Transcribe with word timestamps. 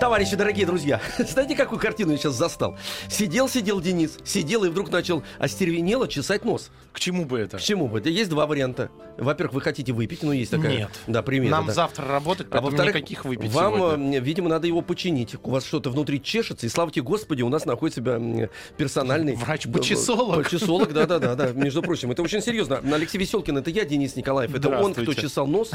Товарищи, 0.00 0.36
дорогие 0.36 0.66
друзья, 0.66 1.00
знаете, 1.18 1.54
какую 1.54 1.78
картину 1.80 2.12
я 2.12 2.18
сейчас 2.18 2.34
застал? 2.34 2.76
Сидел, 3.08 3.48
сидел 3.48 3.80
Денис, 3.80 4.18
сидел 4.24 4.64
и 4.64 4.68
вдруг 4.68 4.90
начал 4.90 5.22
остервенело 5.38 6.08
чесать 6.08 6.44
нос. 6.44 6.70
К 6.92 6.98
чему 6.98 7.24
бы 7.24 7.38
это? 7.38 7.58
К 7.58 7.60
чему 7.60 7.88
бы? 7.88 8.02
Есть 8.04 8.30
два 8.30 8.46
варианта. 8.46 8.90
Во-первых, 9.16 9.54
вы 9.54 9.60
хотите 9.60 9.92
выпить, 9.92 10.22
ну 10.22 10.32
есть 10.32 10.50
такая... 10.50 10.76
Нет. 10.76 10.90
Да, 11.06 11.22
примета. 11.22 11.52
Нам 11.52 11.66
да. 11.66 11.72
завтра 11.72 12.06
работать, 12.06 12.48
А 12.50 12.60
во-вторых, 12.60 12.94
никаких 12.94 13.24
выпить 13.24 13.52
вам, 13.52 13.74
сегодня. 13.74 14.20
видимо, 14.20 14.48
надо 14.48 14.66
его 14.66 14.82
починить. 14.82 15.36
У 15.42 15.50
вас 15.50 15.64
что-то 15.64 15.90
внутри 15.90 16.22
чешется, 16.22 16.66
и 16.66 16.68
слава 16.68 16.90
тебе, 16.90 17.02
Господи, 17.02 17.42
у 17.42 17.48
нас 17.48 17.64
находится 17.64 18.00
себя 18.00 18.48
персональный... 18.76 19.36
Врач-почесолог. 19.36 20.44
Почесолог, 20.44 20.92
да-да-да, 20.94 21.34
да. 21.34 21.52
между 21.52 21.82
прочим. 21.82 22.10
Это 22.10 22.22
очень 22.22 22.42
серьезно. 22.42 22.80
Алексей 22.92 23.18
Веселкин, 23.18 23.58
это 23.58 23.70
я, 23.70 23.84
Денис 23.84 24.16
Николаев. 24.16 24.54
Это 24.54 24.68
он, 24.78 24.94
кто 24.94 25.14
чесал 25.14 25.46
нос 25.46 25.70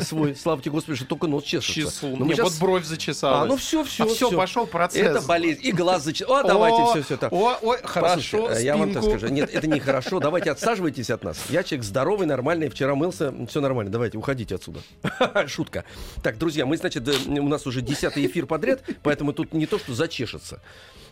свой. 0.00 0.34
Слава 0.34 0.62
тебе, 0.62 0.72
Господи, 0.72 0.96
что 0.96 1.06
только 1.06 1.26
нос 1.26 1.44
чешется. 1.44 2.08
Не, 2.08 2.34
щас- 2.34 2.44
вот 2.44 2.58
бровь 2.60 2.84
зачесалась. 2.84 3.49
А, 3.50 3.52
ну 3.52 3.56
все, 3.56 3.84
все, 3.84 4.04
А 4.04 4.06
все, 4.06 4.30
пошел 4.30 4.66
процесс. 4.66 5.06
Это 5.06 5.20
болезнь. 5.22 5.60
И 5.62 5.72
глаз 5.72 6.04
зачесал. 6.04 6.36
О, 6.36 6.42
давайте, 6.42 6.84
все, 6.90 7.02
все 7.02 7.16
так. 7.16 7.32
О, 7.32 7.58
ой, 7.60 7.78
хорошо, 7.82 8.38
Послушайте, 8.38 8.64
я 8.64 8.76
вам 8.76 8.92
так 8.92 9.02
скажу. 9.02 9.28
Нет, 9.28 9.50
это 9.52 9.66
нехорошо. 9.66 10.20
Давайте 10.20 10.50
отсаживайтесь 10.50 11.10
от 11.10 11.24
нас. 11.24 11.38
Я 11.48 11.62
человек 11.62 11.84
здоровый, 11.84 12.26
нормальный. 12.26 12.68
Вчера 12.68 12.94
мылся. 12.94 13.34
Все 13.48 13.60
нормально. 13.60 13.90
Давайте, 13.90 14.18
уходите 14.18 14.54
отсюда. 14.54 14.80
Шутка. 15.46 15.84
Так, 16.22 16.38
друзья, 16.38 16.66
мы, 16.66 16.76
значит, 16.76 17.06
э, 17.08 17.12
у 17.26 17.48
нас 17.48 17.66
уже 17.66 17.80
десятый 17.80 18.24
эфир 18.26 18.46
подряд, 18.46 18.82
поэтому 19.02 19.32
тут 19.32 19.52
не 19.52 19.66
то, 19.66 19.78
что 19.78 19.94
зачешется. 19.94 20.60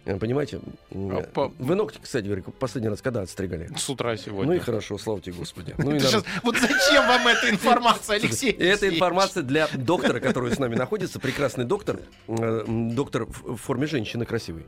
Э, 0.09 0.17
Понимаете? 0.19 0.61
А, 0.91 1.20
по- 1.34 1.53
Вы 1.59 1.75
ногти, 1.75 1.98
кстати, 2.03 2.25
говоря, 2.25 2.42
последний 2.59 2.89
раз 2.89 3.03
когда 3.03 3.20
отстригали? 3.20 3.70
С 3.77 3.89
утра 3.91 4.17
сегодня. 4.17 4.47
Ну 4.47 4.53
и 4.55 4.59
хорошо, 4.59 4.97
слава 4.97 5.20
тебе, 5.20 5.34
Господи. 5.34 5.75
Ну 5.77 5.95
и 5.97 6.01
щас- 6.01 6.25
Вот 6.42 6.56
зачем 6.56 7.06
вам 7.06 7.27
эта 7.28 7.51
информация, 7.51 8.17
Алексей? 8.17 8.51
Это 8.53 8.89
информация 8.89 9.42
для 9.42 9.69
доктора, 9.75 10.20
который 10.20 10.51
с 10.55 10.59
нами 10.59 10.77
находится. 10.77 11.20
Прекрасный 11.20 11.64
доктор. 11.67 12.01
э, 12.27 12.64
Доктор 12.67 13.27
в 13.27 13.56
форме 13.56 13.86
женщины 13.86 14.25
красивый. 14.25 14.64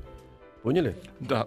Поняли? 0.63 0.95
Да. 1.21 1.47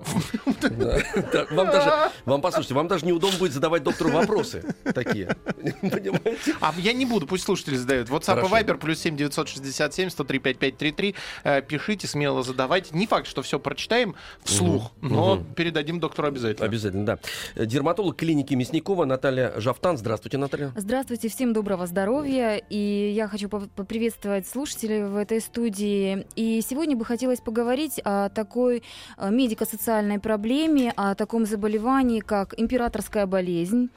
Вам 1.52 1.68
даже, 1.68 2.12
вам 2.26 2.42
послушайте, 2.42 2.74
вам 2.74 2.88
даже 2.88 3.06
неудобно 3.06 3.38
будет 3.38 3.54
задавать 3.54 3.84
доктору 3.84 4.10
вопросы 4.10 4.64
такие. 4.94 5.36
Понимаете? 5.82 6.56
А 6.60 6.74
я 6.78 6.94
не 6.94 7.06
буду, 7.06 7.28
пусть 7.28 7.44
слушатели 7.44 7.76
задают. 7.76 8.10
WhatsApp 8.10 8.42
Хорошо. 8.42 8.58
и 8.58 8.62
Viber 8.64 8.78
плюс 8.78 9.00
7 9.00 9.16
967 9.16 10.10
103 10.10 10.40
5533. 10.40 11.16
Э, 11.44 11.62
Пишите, 11.62 12.08
смело 12.08 12.42
задавайте. 12.42 12.96
Не 12.98 13.06
факт, 13.06 13.28
что 13.28 13.44
все 13.44 13.60
прочитаем 13.60 14.16
вслух, 14.44 14.92
но 15.02 15.44
передадим 15.56 16.00
доктору 16.00 16.30
обязательно. 16.30 16.66
Обязательно, 16.66 17.06
да. 17.06 17.20
Дерматолог 17.56 18.16
клиники 18.16 18.56
Мясникова 18.56 19.06
Наталья 19.06 19.54
Жафтан. 19.58 19.98
Здравствуйте, 19.98 20.38
Наталья. 20.38 20.72
Здравствуйте, 20.76 21.30
всем 21.30 21.54
доброго 21.54 21.86
здоровья. 21.86 22.58
И 22.58 23.12
я 23.16 23.28
хочу 23.28 23.48
поприветствовать 23.48 24.48
слушателей 24.48 25.04
в 25.04 25.18
этой 25.18 25.40
студии. 25.40 26.26
И 26.36 26.62
сегодня 26.68 26.96
бы 26.96 27.06
хотелось 27.06 27.42
поговорить 27.42 28.00
о 28.04 28.30
такой 28.30 28.82
медико-социальной 29.18 30.20
проблеме, 30.20 30.94
о 30.96 31.16
таком 31.16 31.46
заболевании, 31.46 32.20
как 32.20 32.54
императорская 32.58 33.26
болезнь, 33.26 33.90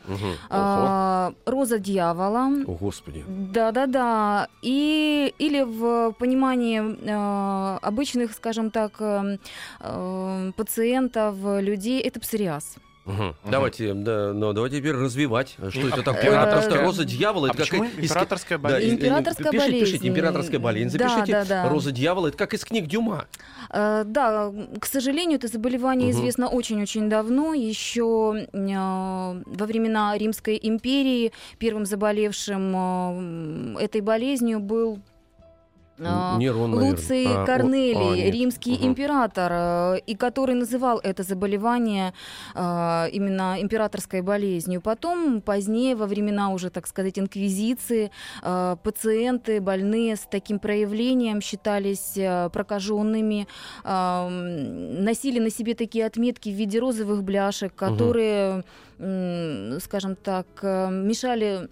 а, 0.51 1.33
роза 1.45 1.79
дьявола. 1.79 2.49
О, 2.67 2.73
Господи. 2.75 3.25
Да-да-да. 3.29 4.49
И, 4.63 5.33
или 5.39 5.63
в 5.63 6.13
понимании 6.19 6.81
э, 6.81 7.79
обычных, 7.83 8.33
скажем 8.33 8.71
так, 8.71 8.93
э, 9.01 9.39
э, 9.81 10.53
пациентов, 10.57 11.37
людей, 11.61 12.01
это 12.01 12.21
псориаз. 12.21 12.77
Мгм. 13.07 13.35
Давайте, 13.45 13.95
да, 13.95 14.33
но 14.35 14.53
давайте 14.53 14.79
теперь 14.81 14.95
развивать, 14.95 15.57
что 15.71 15.81
И- 15.81 15.89
это 15.89 16.01
а- 16.01 16.03
такое. 16.03 16.23
императорская- 16.25 16.67
Просто 16.67 16.83
роза 16.83 17.05
дьявола. 17.05 17.47
А 17.49 17.51
это 17.51 17.59
почему 17.59 17.85
какая- 17.85 18.01
из- 18.01 18.11
императорская 18.11 18.59
Да, 18.59 18.63
болезнь? 18.69 18.87
и- 18.87 18.91
и- 18.91 18.95
Императорская 18.97 19.53
пишите, 19.53 19.59
болезнь. 19.71 19.85
Пишите, 19.93 20.09
императорская 20.09 20.61
болезнь. 20.61 20.99
Да, 20.99 21.09
Запишите 21.09 21.33
да, 21.33 21.45
да. 21.45 21.69
роза 21.69 21.93
дьявола. 21.93 22.27
Это 22.29 22.37
как 22.37 22.53
из 22.55 22.65
книг 22.65 22.87
Дюма. 22.87 23.27
Э, 23.71 24.03
Да, 24.07 24.53
к 24.81 24.87
сожалению, 24.87 25.39
это 25.39 25.47
заболевание 25.49 26.09
Мгм. 26.11 26.19
известно 26.19 26.49
очень-очень 26.49 27.09
давно. 27.09 27.55
Еще 27.55 28.47
э, 28.53 29.43
во 29.47 29.67
времена 29.67 30.17
Римской 30.19 30.59
империи 30.61 31.33
первым 31.59 31.87
заболевшим 31.87 33.77
э, 33.77 33.83
этой 33.85 34.01
болезнью 34.01 34.59
был 34.61 34.97
э, 34.97 35.16
Нерон, 35.99 36.71
наверное. 36.71 36.91
Луций 36.91 37.25
А, 37.27 37.43
о- 37.43 37.47
Корнелий, 37.47 38.29
а, 38.29 38.31
римский 38.31 38.75
Мгм. 38.77 38.87
император, 38.89 39.53
э, 39.53 39.99
и 40.07 40.15
который 40.15 40.55
называл 40.55 40.99
это 41.03 41.23
заболевание 41.23 42.13
э, 42.55 43.09
именно 43.13 43.57
императорской 43.61 44.21
болезнью. 44.21 44.81
Потом, 44.81 45.41
позднее, 45.41 45.95
во 45.97 46.07
времена 46.07 46.51
уже, 46.51 46.71
так 46.71 46.87
сказать, 46.87 47.19
инквизиции, 47.19 48.11
э, 48.43 48.77
пациенты 48.83 49.61
больные 49.61 50.17
с 50.17 50.21
таким 50.31 50.59
проявлением 50.59 51.41
считались 51.41 52.19
прокаженными, 52.53 53.47
носили 53.85 55.39
на 55.39 55.51
себе 55.51 55.75
такие 55.75 56.07
отметки 56.07 56.49
в 56.49 56.53
виде 56.55 56.79
розовых 56.79 57.23
бляшек, 57.23 57.75
которые, 57.75 58.65
м, 58.99 59.79
скажем 59.81 60.17
так, 60.17 60.47
мешали 60.63 61.69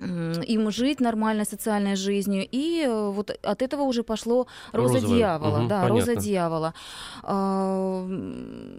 им 0.00 0.70
жить 0.70 1.00
нормальной 1.00 1.44
социальной 1.44 1.96
жизнью. 1.96 2.46
И 2.50 2.84
э, 2.86 3.10
вот 3.10 3.30
от 3.42 3.62
этого 3.62 3.82
уже 3.82 4.02
пошло 4.02 4.46
роза 4.72 4.94
Розовая. 4.94 5.16
дьявола. 5.18 5.58
Мгм, 5.58 5.68
да, 5.68 5.88
роза 5.88 6.06
понятно. 6.06 6.22
дьявола. 6.22 6.74
А, 7.22 8.06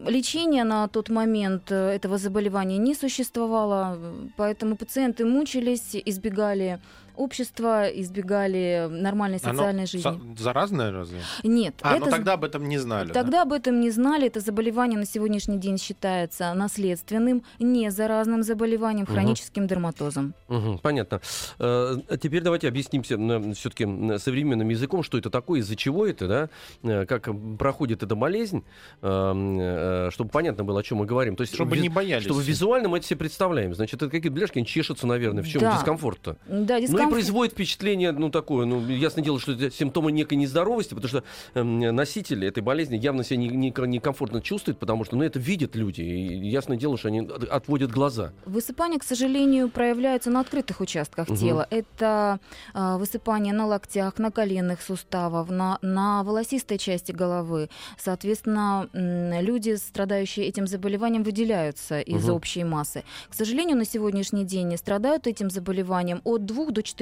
Лечения 0.07 0.63
на 0.63 0.87
тот 0.87 1.09
момент 1.09 1.71
э, 1.71 1.75
этого 1.95 2.17
заболевания 2.17 2.77
не 2.77 2.95
существовало, 2.95 3.97
поэтому 4.37 4.75
пациенты 4.75 5.25
мучились, 5.25 5.95
избегали 6.05 6.79
общества, 7.19 7.87
избегали 7.87 8.87
нормальной 8.89 9.39
Оно 9.43 9.53
социальной 9.53 9.85
жизни. 9.85 10.01
со- 10.01 10.19
заразное 10.43 10.91
разве? 10.91 11.19
Нет, 11.43 11.75
А, 11.81 11.95
это 11.97 12.05
ну 12.05 12.11
тогда 12.11 12.33
об 12.33 12.43
этом 12.43 12.67
не 12.69 12.77
знали. 12.77 13.07
да? 13.09 13.13
Тогда 13.13 13.41
об 13.43 13.53
этом 13.53 13.79
не 13.81 13.89
знали. 13.91 14.27
Это 14.27 14.39
заболевание 14.39 14.97
на 14.97 15.05
сегодняшний 15.05 15.57
день 15.57 15.77
считается 15.77 16.53
наследственным, 16.53 17.43
не 17.59 17.91
заразным 17.91 18.43
заболеванием, 18.43 19.03
Мгм. 19.03 19.13
хроническим 19.13 19.67
дерматозом. 19.67 20.33
Мгм, 20.47 20.79
понятно. 20.79 21.21
Э, 21.59 21.97
а 22.09 22.17
теперь 22.17 22.41
давайте 22.41 22.67
объяснимся 22.67 23.17
все-таки 23.53 23.85
современным 24.19 24.69
языком, 24.69 25.03
что 25.03 25.17
это 25.17 25.29
такое, 25.29 25.59
из-за 25.59 25.75
чего 25.75 26.07
это, 26.07 26.27
да, 26.27 26.49
э, 26.83 27.05
как 27.05 27.29
проходит 27.57 28.01
эта 28.03 28.15
болезнь, 28.15 28.63
э, 29.01 30.09
чтобы 30.11 30.29
понятно 30.29 30.63
было, 30.63 30.79
о 30.79 30.83
чем 30.83 30.99
мы 30.99 31.05
говорим. 31.05 31.35
То 31.35 31.41
есть, 31.41 31.53
Чтобы 31.53 31.75
ви- 31.75 31.81
не 31.81 31.89
боялись. 31.89 32.23
Чтобы 32.25 32.43
визуально 32.43 32.89
мы 32.89 32.97
это 32.97 33.07
себе 33.07 33.17
представляем. 33.17 33.73
Значит, 33.73 34.01
это 34.01 34.09
какие-то 34.09 34.31
бляшки, 34.35 34.57
они 34.59 34.67
чешутся, 34.67 35.07
наверное. 35.07 35.43
В 35.43 35.47
чем 35.47 35.61
Да. 35.61 35.73
дискомфорт-то? 35.75 36.37
Да, 36.47 36.75
Ну 36.75 36.81
производит 37.09 37.53
впечатление, 37.53 38.11
ну, 38.11 38.29
такое, 38.29 38.65
ну, 38.65 38.85
ясное 38.87 39.23
дело, 39.23 39.39
что 39.39 39.53
это 39.53 39.71
симптомы 39.71 40.11
некой 40.11 40.37
нездоровости, 40.37 40.93
потому 40.93 41.09
что 41.09 41.23
эм, 41.53 41.79
носители 41.95 42.47
этой 42.47 42.61
болезни 42.63 42.95
явно 42.95 43.23
себя 43.23 43.37
не- 43.37 43.49
не- 43.49 43.73
некомфортно 43.87 44.41
чувствуют, 44.41 44.79
потому 44.79 45.03
что, 45.05 45.15
ну, 45.15 45.23
это 45.23 45.39
видят 45.39 45.75
люди, 45.75 46.01
и 46.01 46.49
ясное 46.49 46.77
дело, 46.77 46.97
что 46.97 47.07
они 47.09 47.21
от- 47.21 47.43
отводят 47.43 47.91
глаза. 47.91 48.31
Высыпания, 48.45 48.99
к 48.99 49.03
сожалению, 49.03 49.69
проявляются 49.69 50.29
на 50.29 50.39
открытых 50.41 50.81
участках 50.81 51.27
Мгм. 51.29 51.37
тела. 51.37 51.67
Это 51.69 52.39
а, 52.73 52.97
высыпание 52.97 53.53
на 53.53 53.65
локтях, 53.65 54.17
на 54.19 54.31
коленных 54.31 54.81
суставах, 54.81 55.49
на, 55.49 55.77
на 55.81 56.23
волосистой 56.23 56.77
части 56.77 57.11
головы. 57.11 57.69
Соответственно, 57.97 58.89
люди, 58.93 59.75
страдающие 59.75 60.45
этим 60.47 60.67
заболеванием, 60.67 61.23
выделяются 61.23 61.99
из 61.99 62.23
Мгм. 62.25 62.33
общей 62.33 62.63
массы. 62.63 63.03
К 63.29 63.33
сожалению, 63.33 63.77
на 63.77 63.85
сегодняшний 63.85 64.43
день 64.45 64.75
страдают 64.77 65.27
этим 65.27 65.49
заболеванием 65.49 66.21
от 66.23 66.45
2 66.45 66.71
до 66.71 66.81
4% 66.81 66.98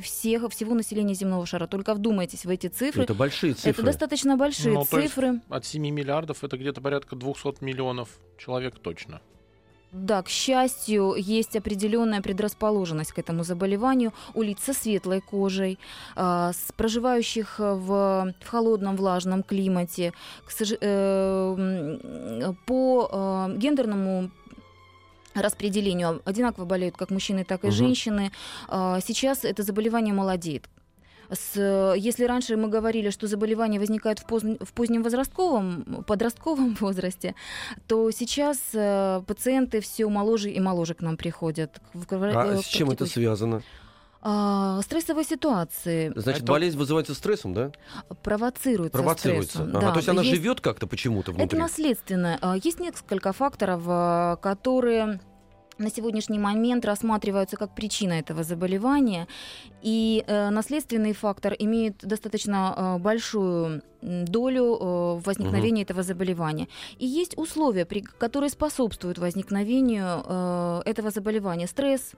всех, 0.00 0.50
всего 0.50 0.74
населения 0.74 1.14
земного 1.14 1.46
шара. 1.46 1.66
Только 1.66 1.94
вдумайтесь 1.94 2.44
в 2.44 2.50
эти 2.50 2.68
цифры. 2.68 3.04
Это 3.04 3.14
большие 3.14 3.54
цифры. 3.54 3.70
Это 3.70 3.82
достаточно 3.82 4.36
большие 4.36 4.74
Ну, 4.74 4.84
то 4.84 4.98
есть 4.98 5.14
цифры. 5.14 5.40
От 5.48 5.64
7 5.64 5.82
миллиардов 5.82 6.44
это 6.44 6.56
где-то 6.56 6.80
порядка 6.80 7.16
200 7.16 7.62
миллионов 7.64 8.08
человек 8.38 8.78
точно. 8.78 9.20
Да, 9.94 10.22
к 10.22 10.28
счастью, 10.28 11.14
есть 11.16 11.54
определенная 11.54 12.20
предрасположенность 12.20 13.12
к 13.12 13.18
этому 13.20 13.44
заболеванию 13.44 14.12
у 14.34 14.42
лиц 14.42 14.58
со 14.60 14.74
светлой 14.74 15.20
кожей, 15.20 15.78
а, 16.16 16.52
с 16.52 16.72
проживающих 16.72 17.60
в, 17.60 18.34
в 18.40 18.46
холодном 18.48 18.96
влажном 18.96 19.44
климате. 19.44 20.12
К 20.44 20.52
э, 20.80 22.52
по 22.66 23.08
э, 23.12 23.56
гендерному 23.56 24.30
распределению 25.34 26.20
одинаково 26.24 26.64
болеют 26.64 26.96
как 26.96 27.10
мужчины, 27.10 27.44
так 27.44 27.64
и 27.64 27.68
Мгм. 27.68 27.76
женщины. 27.76 28.32
А, 28.68 29.00
Сейчас 29.00 29.44
это 29.44 29.62
заболевание 29.62 30.14
молодеет. 30.14 30.68
С, 31.30 31.56
если 31.96 32.24
раньше 32.26 32.56
мы 32.56 32.68
говорили, 32.68 33.10
что 33.10 33.26
заболевание 33.26 33.80
возникает 33.80 34.18
в, 34.18 34.26
поздн- 34.26 34.62
в 34.62 34.72
позднем 34.74 35.02
возрастковом, 35.02 36.04
подростковом 36.06 36.74
возрасте, 36.80 37.34
то 37.88 38.10
сейчас 38.10 38.58
э, 38.74 39.22
пациенты 39.26 39.80
все 39.80 40.06
моложе 40.08 40.50
и 40.50 40.60
моложе 40.60 40.94
к 40.94 41.00
нам 41.00 41.16
приходят. 41.16 41.80
В- 41.94 42.06
в- 42.06 42.22
А 42.36 42.46
э, 42.54 42.58
с 42.62 42.66
чем 42.66 42.90
это 42.90 43.06
связано? 43.06 43.62
А, 44.26 44.80
стрессовые 44.82 45.24
ситуации 45.24 46.10
Значит, 46.16 46.42
Это- 46.44 46.52
болезнь 46.52 46.78
вызывается 46.78 47.14
стрессом, 47.14 47.52
да? 47.52 47.72
провоцируются 48.22 48.98
Провоцируется. 48.98 49.50
стрессом. 49.58 49.76
Ага, 49.76 49.86
Да, 49.86 49.92
то 49.92 49.98
есть 49.98 50.08
она 50.08 50.22
есть- 50.22 50.34
живет 50.34 50.60
как-то 50.62 50.86
почему-то 50.86 51.32
Это 51.32 51.40
внутри. 51.40 51.58
наследственное. 51.58 52.38
А, 52.40 52.56
Есть 52.56 52.80
несколько 52.80 53.32
факторов, 53.34 53.82
а, 53.86 54.36
которые 54.36 55.20
на 55.76 55.90
сегодняшний 55.90 56.38
момент 56.38 56.84
рассматриваются 56.84 57.56
как 57.56 57.74
причина 57.74 58.12
этого 58.14 58.44
заболевания. 58.44 59.26
И 59.82 60.22
э, 60.26 60.50
наследственный 60.50 61.12
фактор 61.12 61.52
имеет 61.58 61.98
достаточно 61.98 62.74
э, 62.76 62.98
большую 63.02 63.82
долю 64.00 64.64
э, 64.76 64.78
в 65.18 65.22
возникновении 65.26 65.82
этого 65.82 66.04
заболевания. 66.04 66.68
И 66.98 67.06
есть 67.06 67.36
условия, 67.36 67.84
при, 67.86 68.00
которые 68.02 68.50
способствуют 68.50 69.18
возникновению 69.18 70.22
э, 70.24 70.82
этого 70.84 71.10
заболевания. 71.10 71.66
Стресс, 71.66 72.12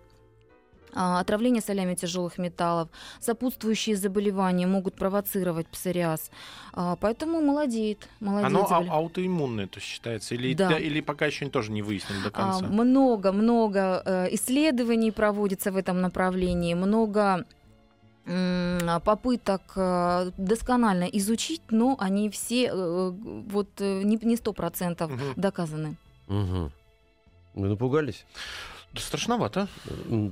отравление 0.96 1.62
солями 1.62 1.94
тяжелых 1.94 2.38
металлов, 2.38 2.88
сопутствующие 3.20 3.96
заболевания 3.96 4.66
могут 4.66 4.94
провоцировать 4.94 5.66
псориаз. 5.66 6.30
А, 6.72 6.96
Поэтому 6.96 7.40
молодеет, 7.40 8.08
молодеет 8.20 8.46
Оно 8.56 8.64
а- 8.64 8.68
заболе- 8.80 8.88
аутоиммунное, 8.90 9.66
то 9.66 9.80
считается? 9.80 10.34
Или, 10.34 10.54
Да. 10.54 10.68
да, 10.70 10.78
или 10.78 11.00
пока 11.00 11.26
еще 11.26 11.48
тоже 11.50 11.70
не 11.72 11.82
выяснили 11.82 12.22
до 12.22 12.30
конца? 12.30 12.66
Много-много 12.66 14.02
э, 14.04 14.28
исследований 14.34 15.10
проводится 15.10 15.70
в 15.72 15.76
этом 15.76 16.00
направлении, 16.00 16.74
много 16.74 17.44
попыток 19.04 19.60
э, 19.76 20.30
досконально 20.36 21.04
изучить, 21.04 21.62
но 21.70 21.96
они 22.00 22.28
все 22.28 22.70
э, 22.72 23.10
вот 23.48 23.68
не 23.80 24.18
не 24.22 24.36
сто 24.36 24.52
процентов 24.52 25.10
Мгм. 25.12 25.32
доказаны. 25.36 25.96
Мгм. 26.26 26.72
Вы 27.54 27.68
напугались? 27.68 28.24
Да 28.96 29.02
страшновато. 29.02 29.68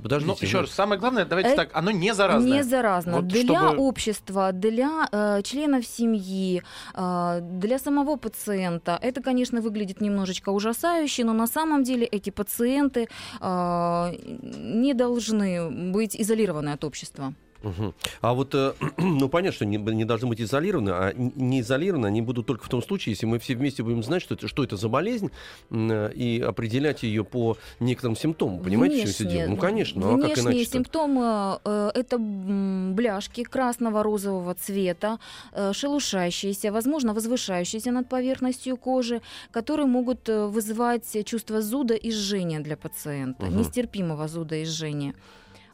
Подождите. 0.03 0.35
Но 0.41 0.47
еще 0.47 0.57
ну, 0.57 0.61
раз, 0.61 0.71
самое 0.71 0.99
главное, 0.99 1.25
давайте 1.25 1.51
Э, 1.51 1.55
так, 1.55 1.69
оно 1.73 1.91
не 1.91 2.13
заразное. 2.13 2.51
Не 2.51 2.63
заразно. 2.63 3.15
Вот 3.17 3.27
для 3.27 3.43
чтобы- 3.43 3.77
общества, 3.77 4.51
для 4.51 5.07
э, 5.11 5.41
членов 5.43 5.85
семьи, 5.85 6.63
э, 6.95 7.39
для 7.41 7.79
самого 7.79 8.15
пациента 8.17 8.97
это, 9.01 9.21
конечно, 9.21 9.61
выглядит 9.61 10.01
немножечко 10.01 10.49
ужасающе, 10.49 11.23
но 11.23 11.33
на 11.33 11.47
самом 11.47 11.83
деле 11.83 12.05
эти 12.05 12.31
пациенты 12.31 13.07
э, 13.41 14.15
не 14.81 14.93
должны 14.93 15.69
быть 15.91 16.15
изолированы 16.21 16.69
от 16.69 16.83
общества. 16.83 17.33
Мгм. 17.65 17.93
А 18.21 18.33
вот, 18.33 18.53
э, 18.53 18.73
ну, 18.97 19.27
понятно, 19.27 19.55
что 19.55 19.65
не, 19.65 19.77
не 19.77 20.05
должны 20.05 20.27
быть 20.27 20.39
изолированы, 20.39 20.91
а 20.91 21.13
не 21.15 21.61
изолированы 21.61 22.05
они 22.05 22.21
будут 22.21 22.45
только 22.45 22.63
в 22.65 22.69
том 22.69 22.81
случае, 22.83 23.13
если 23.13 23.25
мы 23.25 23.39
все 23.39 23.55
вместе 23.55 23.81
будем 23.83 24.03
знать, 24.03 24.21
что 24.21 24.35
это, 24.35 24.47
что 24.47 24.63
это 24.63 24.77
за 24.77 24.87
болезнь, 24.87 25.31
э, 25.71 26.11
и 26.13 26.39
определять 26.41 27.03
ее 27.03 27.23
по 27.23 27.57
некоторым 27.79 28.15
симптомам. 28.15 28.59
Понимаете, 28.59 29.07
что 29.07 29.23
Внешние- 29.23 29.39
дело? 29.39 29.49
Ну, 29.49 29.57
конечно, 29.57 30.01
ну, 30.01 30.07
а 30.07 30.17
как 30.21 30.25
Внешние 30.37 30.55
иначе 30.57 30.69
симптомы 30.71 31.59
э, 31.65 31.91
это 31.95 32.17
бляшки 32.19 33.43
красного 33.43 34.03
розового 34.03 34.53
цвета, 34.53 35.17
э, 35.53 35.73
шелушащиеся, 35.73 36.71
возможно, 36.71 37.13
возвышающиеся 37.13 37.91
над 37.91 38.07
поверхностью 38.09 38.77
кожи, 38.77 39.21
которые 39.51 39.87
могут 39.87 40.29
э, 40.29 40.45
вызывать 40.45 41.25
чувство 41.25 41.61
зуда 41.61 41.95
и 41.95 42.11
жжения 42.11 42.59
для 42.59 42.77
пациента, 42.77 43.45
Мгм. 43.47 43.57
нестерпимого 43.57 44.27
зуда 44.27 44.55
и 44.55 44.65
жжения. 44.65 45.13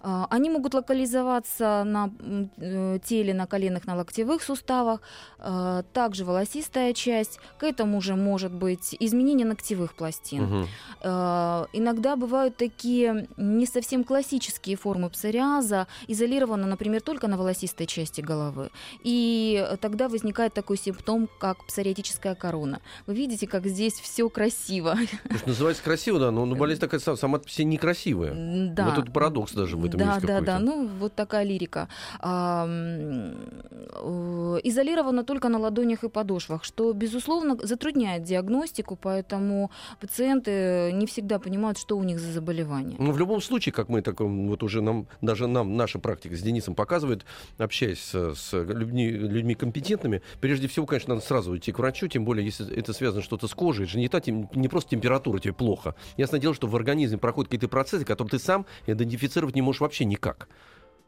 А, 0.04 0.28
Они 0.30 0.50
могут 0.50 0.74
локализоваться 0.74 1.84
на 1.86 2.10
э, 2.58 3.00
теле, 3.04 3.34
на 3.34 3.46
коленных, 3.46 3.86
на 3.86 3.96
локтевых 3.96 4.42
суставах, 4.42 5.02
э, 5.40 5.84
также 5.94 6.26
волосистая 6.26 6.94
часть. 6.94 7.40
К 7.60 7.64
этому 7.64 8.02
же 8.02 8.16
может 8.16 8.52
быть 8.52 8.96
изменение 9.00 9.46
ногтевых 9.46 9.94
пластин. 9.94 10.68
Э, 11.02 11.66
Иногда 11.74 12.16
бывают 12.16 12.58
такие 12.58 13.28
не 13.38 13.66
совсем 13.66 14.04
классические 14.04 14.76
формы 14.76 15.10
псориаза, 15.10 15.88
изолированы, 16.08 16.66
например, 16.66 17.02
только 17.02 17.28
на 17.28 17.38
волосистой 17.38 17.86
части 17.86 18.22
головы. 18.22 18.72
И 19.04 19.68
тогда 19.82 20.10
возникает 20.10 20.54
такой 20.54 20.78
симптом, 20.78 21.30
как 21.40 21.66
псориатическая 21.66 22.36
корона. 22.36 22.82
Вы 23.08 23.14
видите, 23.16 23.48
как 23.48 23.68
здесь 23.68 23.94
все 23.94 24.30
красиво. 24.30 24.96
То 25.24 25.34
есть 25.34 25.48
называется 25.48 25.84
красиво, 25.84 26.20
да, 26.20 26.32
но, 26.32 26.46
болезнь 26.56 26.82
такая 26.82 27.00
сама, 27.00 27.40
по 27.40 27.50
себе 27.50 27.66
некрасивая. 27.66 28.34
Да. 28.72 28.90
Вот 28.90 28.98
это 29.04 29.12
парадокс 29.12 29.54
даже 29.54 29.78
в 29.78 29.91
этом 29.96 30.08
да, 30.08 30.16
есть 30.16 30.26
да, 30.26 30.34
какой-то. 30.34 30.52
да, 30.52 30.60
ну 30.60 30.88
вот 31.00 31.16
такая 31.16 31.44
лирика. 31.44 31.88
А, 32.20 32.68
э, 32.68 34.60
изолировано 34.64 35.24
только 35.24 35.50
на 35.50 35.60
ладонях 35.60 36.04
и 36.04 36.10
подошвах, 36.10 36.64
что, 36.64 36.94
безусловно, 36.94 37.58
затрудняет 37.62 38.24
диагностику, 38.24 38.96
поэтому 38.96 39.72
пациенты 40.00 40.92
не 40.94 41.06
всегда 41.06 41.40
понимают, 41.40 41.78
что 41.78 41.98
у 41.98 42.04
них 42.04 42.20
за 42.20 42.32
заболевание. 42.32 42.96
Ну, 43.00 43.12
в 43.12 43.18
любом 43.18 43.42
случае, 43.42 43.74
как 43.74 43.90
мы 43.90 44.02
так, 44.02 44.20
вот 44.20 44.64
уже 44.64 44.82
нам, 44.82 45.08
даже 45.22 45.48
нам, 45.48 45.78
наша 45.78 46.00
практика 46.00 46.36
с 46.36 46.42
Денисом 46.42 46.76
показывает, 46.76 47.26
общаясь 47.58 48.00
с, 48.00 48.36
с 48.36 48.54
людьми, 48.54 49.10
людьми 49.10 49.56
компетентными, 49.56 50.22
прежде 50.40 50.68
всего, 50.68 50.86
конечно, 50.86 51.16
надо 51.16 51.26
сразу 51.26 51.58
идти 51.58 51.72
к 51.72 51.80
врачу, 51.80 52.08
тем 52.08 52.26
более, 52.26 52.46
если 52.46 52.76
это 52.76 52.94
связано 52.94 53.22
что-то 53.22 53.48
с 53.48 53.54
кожей, 53.54 53.84
это 53.84 53.94
же 53.94 54.00
не, 54.00 54.08
та, 54.08 54.20
тем- 54.20 54.50
не 54.54 54.68
просто 54.68 54.92
температура 54.92 55.40
тебе 55.40 55.54
плохо. 55.54 55.96
Ясное 56.18 56.40
дело, 56.40 56.54
что 56.54 56.68
в 56.68 56.76
организме 56.76 57.18
проходят 57.18 57.50
какие-то 57.50 57.68
процессы, 57.68 58.06
которые 58.06 58.32
ты 58.32 58.40
сам 58.40 58.66
идентифицировать 58.88 59.56
не 59.56 59.62
можешь 59.62 59.81
вообще 59.82 60.06
никак. 60.06 60.48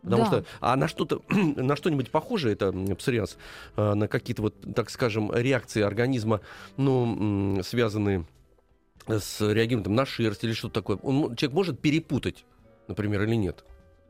Потому 0.04 0.24
Да. 0.24 0.28
что, 0.28 0.46
а 0.60 0.76
на 0.76 0.88
что-то, 0.88 1.22
на 1.30 1.76
что-нибудь 1.76 2.12
похоже 2.12 2.52
это 2.52 2.72
псориаз, 2.96 3.38
э, 3.78 3.94
на 3.94 4.08
какие-то 4.08 4.42
вот, 4.42 4.56
так 4.76 4.90
скажем, 4.90 5.32
реакции 5.34 5.82
организма, 5.82 6.42
ну, 6.76 7.62
связанные 7.64 8.26
с 9.08 9.40
реагированием 9.42 9.96
на 9.96 10.06
шерсть 10.06 10.44
или 10.44 10.54
что-то 10.54 10.74
такое. 10.76 10.98
Он, 10.98 11.36
человек 11.36 11.56
может 11.56 11.80
перепутать, 11.80 12.46
например, 12.88 13.24
или 13.24 13.36
нет? 13.36 13.64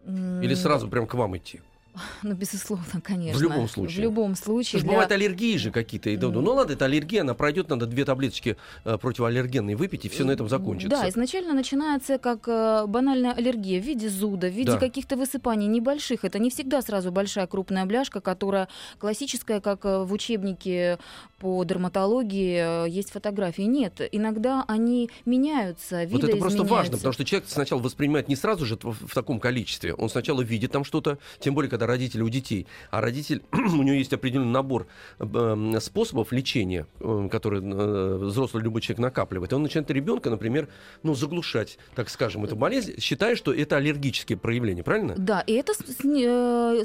Или 0.05 0.55
сразу 0.55 0.87
прям 0.89 1.07
к 1.07 1.13
вам 1.13 1.37
идти? 1.37 1.61
Ну, 2.23 2.33
безусловно, 2.35 3.01
конечно. 3.01 3.39
любом 3.41 3.67
случае. 3.69 3.97
В 3.97 4.01
любом 4.01 4.35
случае. 4.35 4.81
для- 4.81 4.91
бывают 4.91 5.11
аллергии 5.11 5.57
же 5.57 5.71
какие-то. 5.71 6.09
И, 6.09 6.17
Мгм. 6.17 6.43
Ну 6.43 6.53
ладно, 6.53 6.73
это 6.73 6.85
аллергия, 6.85 7.21
она 7.21 7.33
пройдет, 7.33 7.69
надо 7.69 7.85
две 7.85 8.05
таблеточки 8.05 8.57
э, 8.85 8.97
противоаллергенные 8.97 9.75
выпить, 9.75 10.05
и 10.05 10.09
все 10.09 10.23
на 10.25 10.31
этом 10.31 10.49
закончится. 10.49 10.89
Да, 11.01 11.09
изначально 11.09 11.53
начинается 11.53 12.17
как 12.17 12.47
э, 12.47 12.85
банальная 12.87 13.31
аллергия 13.33 13.79
в 13.79 13.83
виде 13.83 14.09
зуда, 14.09 14.47
в 14.47 14.53
виде 14.53 14.71
Да. 14.71 14.77
каких-то 14.77 15.15
высыпаний 15.17 15.67
небольших. 15.67 16.23
Это 16.25 16.39
не 16.39 16.49
всегда 16.49 16.81
сразу 16.81 17.11
большая 17.11 17.47
крупная 17.47 17.85
бляшка, 17.85 18.21
которая 18.21 18.67
классическая, 18.99 19.59
как 19.61 19.85
э, 19.85 20.03
в 20.03 20.11
учебнике 20.13 20.97
по 21.39 21.63
дерматологии 21.63 22.89
есть 22.89 23.11
фотографии. 23.11 23.63
Нет, 23.63 24.01
иногда 24.11 24.63
они 24.67 25.09
меняются, 25.25 26.03
Вот 26.09 26.23
это 26.23 26.37
просто 26.37 26.63
важно, 26.63 26.97
потому 26.97 27.13
что 27.13 27.25
человек 27.25 27.49
сначала 27.49 27.79
воспринимает 27.81 28.29
не 28.29 28.35
сразу 28.35 28.65
же 28.65 28.77
в, 28.81 29.07
в 29.07 29.13
таком 29.13 29.39
количестве. 29.39 29.93
Он 29.93 30.09
сначала 30.09 30.41
видит 30.41 30.71
там 30.71 30.83
что-то, 30.83 31.17
тем 31.39 31.53
более, 31.53 31.69
когда 31.69 31.82
родители 31.85 32.21
у 32.21 32.29
детей. 32.29 32.67
А 32.91 33.01
родитель, 33.01 33.41
у 33.51 33.83
него 33.83 33.95
есть 33.95 34.13
определенный 34.13 34.51
набор 34.51 34.87
э, 35.19 35.79
способов 35.79 36.31
лечения, 36.31 36.87
э, 36.99 37.27
которые 37.31 37.63
э, 37.63 38.17
взрослый 38.17 38.63
любой 38.63 38.81
человек 38.81 38.99
накапливает. 38.99 39.51
И 39.51 39.55
он 39.55 39.63
начинает 39.63 39.89
ребенка, 39.91 40.29
например, 40.29 40.67
ну, 41.03 41.13
заглушать, 41.15 41.77
так 41.95 42.09
скажем, 42.09 42.43
эту 42.43 42.55
болезнь, 42.55 42.99
считая, 42.99 43.35
что 43.35 43.53
это 43.53 43.77
аллергические 43.77 44.37
проявления, 44.37 44.83
правильно? 44.83 45.15
Да, 45.17 45.41
и 45.41 45.53
это 45.53 45.73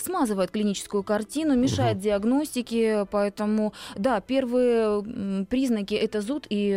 смазывает 0.00 0.50
клиническую 0.50 1.02
картину, 1.02 1.56
мешает 1.56 1.98
диагностике, 1.98 3.06
поэтому, 3.10 3.72
да, 3.96 4.20
первые 4.20 5.46
признаки 5.48 5.94
это 5.94 6.20
зуд 6.20 6.46
и 6.48 6.68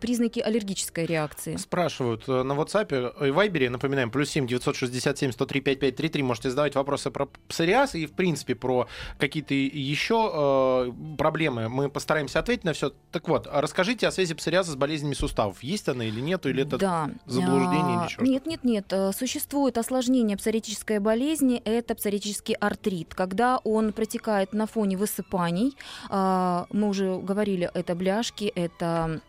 признаки 0.00 0.40
аллергической 0.40 1.06
реакции. 1.06 1.56
Спрашивают 1.56 2.26
на 2.28 2.52
WhatsApp 2.52 3.26
и 3.26 3.30
Viber, 3.30 3.70
напоминаем, 3.70 4.10
плюс 4.10 4.30
7 4.30 4.46
967 4.46 5.32
103 5.32 5.60
5533, 5.60 6.22
можете 6.22 6.50
задавать 6.50 6.74
вопросы 6.74 7.10
про 7.10 7.28
псориаз 7.48 7.94
и, 7.94 8.06
в 8.06 8.12
принципе, 8.12 8.54
про 8.54 8.88
какие-то 9.18 9.54
еще 9.54 10.30
э, 10.32 11.16
проблемы. 11.16 11.68
Мы 11.68 11.88
постараемся 11.88 12.38
ответить 12.38 12.64
на 12.64 12.72
все. 12.72 12.92
Так 13.12 13.28
вот, 13.28 13.48
расскажите 13.50 14.06
о 14.06 14.10
связи 14.10 14.34
псориаза 14.34 14.72
с 14.72 14.76
болезнями 14.76 15.14
суставов. 15.14 15.62
Есть 15.62 15.88
она 15.88 16.04
или 16.04 16.20
нет, 16.20 16.46
или 16.46 16.62
это 16.62 16.78
да. 16.78 17.10
заблуждение 17.26 17.94
или 17.96 18.02
А, 18.02 18.04
ещё 18.04 18.22
Нет, 18.22 18.46
нет, 18.46 18.64
нет. 18.64 18.92
Э, 18.92 19.12
Существует 19.12 19.78
осложнение 19.78 20.36
псориатической 20.36 20.98
болезни, 20.98 21.62
это 21.64 21.94
псориатический 21.94 22.54
артрит, 22.54 23.14
когда 23.14 23.58
он 23.58 23.92
протекает 23.92 24.52
на 24.52 24.66
фоне 24.66 24.96
высыпаний. 24.96 25.76
А, 26.10 26.66
Мы 26.70 26.88
уже 26.88 27.16
говорили, 27.18 27.70
это 27.74 27.94
бляшки, 27.94 28.44
это 28.54 29.20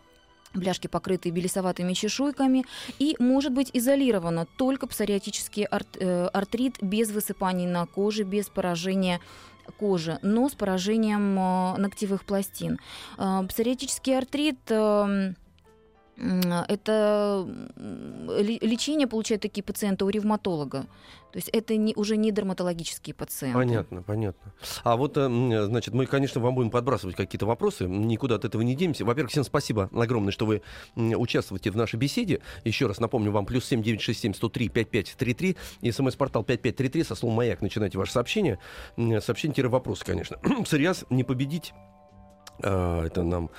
бляшки, 0.54 0.86
покрытые 0.86 1.32
белесоватыми 1.32 1.92
чешуйками, 1.92 2.64
и 2.98 3.16
может 3.18 3.52
быть 3.52 3.70
изолировано 3.72 4.46
только 4.56 4.86
псориатический 4.86 5.66
э, 5.70 6.26
артрит 6.26 6.76
без 6.82 7.10
высыпаний 7.10 7.66
на 7.66 7.86
коже, 7.86 8.24
без 8.24 8.48
поражения 8.48 9.20
кожи, 9.78 10.18
но 10.22 10.48
с 10.48 10.54
поражением 10.54 11.38
э, 11.38 11.76
ногтевых 11.78 12.24
пластин. 12.24 12.78
Э, 13.18 13.42
Псориатический 13.48 14.16
артрит 14.16 14.58
эм, 14.70 15.36
Это 16.20 17.46
лечение 18.28 19.06
получают 19.06 19.42
такие 19.42 19.62
пациенты 19.62 20.04
у 20.04 20.08
ревматолога. 20.08 20.86
То 21.32 21.36
есть 21.36 21.48
это 21.50 21.76
не, 21.76 21.94
уже 21.94 22.16
не 22.16 22.32
дерматологические 22.32 23.14
пациенты. 23.14 23.58
Понятно, 23.58 24.02
понятно. 24.02 24.52
А 24.82 24.96
вот, 24.96 25.16
э, 25.16 25.66
значит, 25.66 25.92
мы, 25.92 26.06
конечно, 26.06 26.40
вам 26.40 26.54
будем 26.54 26.70
подбрасывать 26.70 27.16
какие-то 27.16 27.44
вопросы, 27.44 27.84
никуда 27.84 28.36
от 28.36 28.46
этого 28.46 28.62
не 28.62 28.74
денемся. 28.74 29.04
Во-первых, 29.04 29.30
всем 29.30 29.44
спасибо 29.44 29.90
огромное, 29.92 30.32
что 30.32 30.46
вы 30.46 30.62
участвуете 30.96 31.70
в 31.70 31.76
нашей 31.76 31.96
беседе. 31.96 32.40
Еще 32.64 32.86
раз 32.86 32.98
напомню 32.98 33.30
вам, 33.30 33.44
плюс 33.44 33.66
7967 33.66 34.34
103 34.34 34.68
5533 34.70 35.56
и 35.82 35.92
смс-портал 35.92 36.44
5533 36.44 37.04
со 37.04 37.14
словом 37.14 37.36
«Маяк» 37.36 37.60
начинайте 37.60 37.98
ваше 37.98 38.12
сообщение. 38.12 38.58
Сообщение-вопрос, 38.96 40.02
конечно. 40.02 40.38
Псориаз 40.64 41.04
не 41.10 41.24
победить. 41.24 41.74
А, 42.62 43.04
Это 43.04 43.22
нам 43.22 43.50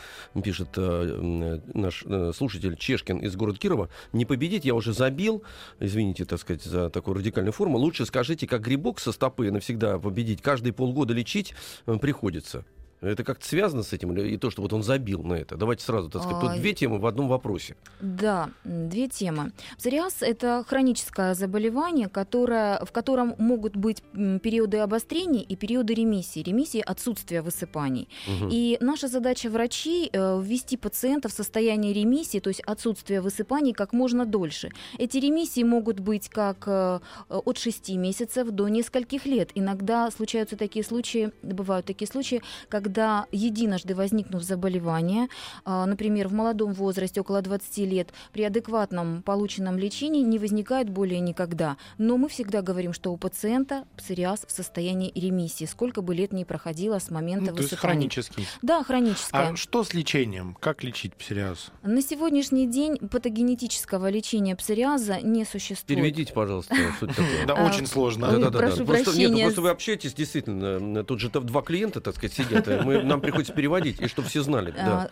пишет 0.44 0.70
э, 0.78 1.60
наш 1.74 2.04
э, 2.06 2.32
слушатель 2.36 2.76
Чешкин 2.76 3.20
из 3.20 3.36
города 3.36 3.58
Кирова. 3.58 3.90
Не 4.14 4.26
победить 4.26 4.66
я 4.66 4.76
уже 4.76 4.94
забил. 4.94 5.44
Извините, 5.80 6.26
так 6.26 6.40
сказать, 6.40 6.64
за 6.64 6.90
такую 6.90 7.18
радикальную 7.18 7.54
форму. 7.54 7.78
Лучше 7.78 8.06
скажите, 8.06 8.48
как 8.48 8.62
грибок 8.62 9.00
со 9.00 9.12
стопы 9.12 9.52
навсегда 9.52 10.00
победить. 10.00 10.42
Каждые 10.42 10.74
полгода 10.74 11.14
лечить 11.14 11.54
э, 11.86 11.98
приходится. 11.98 12.66
Это 13.02 13.24
как-то 13.24 13.46
связано 13.48 13.84
с 13.84 13.94
этим? 13.94 14.14
И 14.18 14.38
то, 14.38 14.50
что 14.50 14.62
вот 14.62 14.74
он 14.74 14.84
забил 14.84 15.24
на 15.24 15.34
это. 15.36 15.56
Давайте 15.56 15.84
сразу, 15.86 16.10
так 16.10 16.24
сказать. 16.24 16.42
Тут 16.42 16.50
А, 16.52 16.58
две 16.58 16.74
темы 16.74 17.00
в 17.00 17.06
одном 17.06 17.30
вопросе. 17.30 17.78
Да, 18.02 18.50
две 18.66 19.08
темы. 19.08 19.52
Псориаз– 19.78 20.18
это 20.22 20.66
хроническое 20.68 21.34
заболевание, 21.34 22.10
которое, 22.10 22.84
в 22.84 22.92
котором 22.92 23.36
могут 23.38 23.78
быть 23.78 24.04
периоды 24.42 24.80
обострения 24.80 25.42
и 25.42 25.56
периоды 25.56 25.94
ремиссии. 25.94 26.42
Ремиссии– 26.42 26.84
отсутствие 26.86 27.42
высыпаний. 27.42 28.10
Мгм. 28.28 28.50
И 28.52 28.78
наша 28.82 29.08
задача 29.08 29.50
врачей 29.50 30.10
э, 30.12 30.42
ввести 30.42 30.76
пациента 30.76 31.30
в 31.30 31.32
состояние 31.32 31.94
ремиссии, 31.94 32.40
то 32.40 32.50
есть 32.50 32.62
отсутствие 32.62 33.22
высыпаний, 33.22 33.74
как 33.74 33.94
можно 33.94 34.26
дольше. 34.26 34.72
Эти 34.98 35.18
ремиссии 35.18 35.64
могут 35.64 36.02
быть 36.02 36.28
как 36.28 36.68
э, 36.68 37.00
от 37.30 37.58
6 37.58 37.90
месяцев 37.92 38.50
до 38.50 38.68
нескольких 38.68 39.26
лет. 39.26 39.52
Иногда 39.56 40.12
случаются 40.12 40.58
такие 40.58 40.84
случаи, 40.84 41.32
бывают 41.44 41.86
такие 41.86 42.08
случаи, 42.08 42.42
когда 42.68 42.89
единожды 43.32 43.96
возникнув 43.96 44.44
заболевание, 44.44 45.28
а, 45.66 45.86
например, 45.86 46.28
в 46.28 46.34
молодом 46.34 46.74
возрасте, 46.74 47.22
около 47.22 47.42
20 47.42 47.86
лет, 47.86 48.10
при 48.34 48.44
адекватном 48.44 49.22
полученном 49.22 49.78
лечении 49.78 50.22
не 50.22 50.40
возникает 50.40 50.90
более 50.90 51.20
никогда. 51.20 51.78
Но 51.98 52.18
мы 52.18 52.30
всегда 52.30 52.62
говорим, 52.62 52.94
что 52.94 53.12
у 53.12 53.18
пациента 53.18 53.86
псориаз 53.98 54.46
в 54.48 54.52
состоянии 54.52 55.12
ремиссии, 55.14 55.66
сколько 55.66 56.02
бы 56.02 56.16
лет 56.16 56.34
ни 56.34 56.44
проходило 56.44 57.00
с 57.00 57.10
момента 57.10 57.52
Ну, 57.52 57.58
то 57.58 57.62
есть 57.62 57.72
высыпания. 57.72 57.94
хронический. 57.94 58.48
Да, 58.62 58.84
хроническое. 58.84 59.52
А 59.52 59.56
что 59.56 59.84
с 59.84 59.94
лечением? 59.94 60.56
Как 60.60 60.84
лечить 60.84 61.16
псориаз? 61.16 61.72
На 61.84 62.02
сегодняшний 62.02 62.68
день 62.68 62.98
патогенетического 62.98 64.10
лечения 64.10 64.56
псориаза 64.56 65.20
не 65.22 65.46
существует. 65.46 66.00
Переведите, 66.00 66.34
пожалуйста, 66.34 66.76
суть 67.00 67.10
такое. 67.10 67.46
Да, 67.46 67.54
очень 67.66 67.86
сложно. 67.86 68.28
Прошу 68.52 68.80
ну, 68.80 68.86
прощения. 68.86 69.44
просто 69.44 69.62
вы 69.62 69.70
общаетесь, 69.70 70.14
действительно. 70.14 71.04
Тут 71.04 71.20
же 71.20 71.30
два 71.30 71.62
клиента, 71.62 72.02
так 72.02 72.16
сказать, 72.16 72.34
сидят. 72.34 72.68
Мы, 72.84 73.04
нам 73.04 73.22
приходится 73.22 73.54
переводить, 73.54 74.00
и 74.00 74.08
чтобы 74.08 74.28
все 74.28 74.42
знали. 74.42 74.72
Да. 74.72 75.10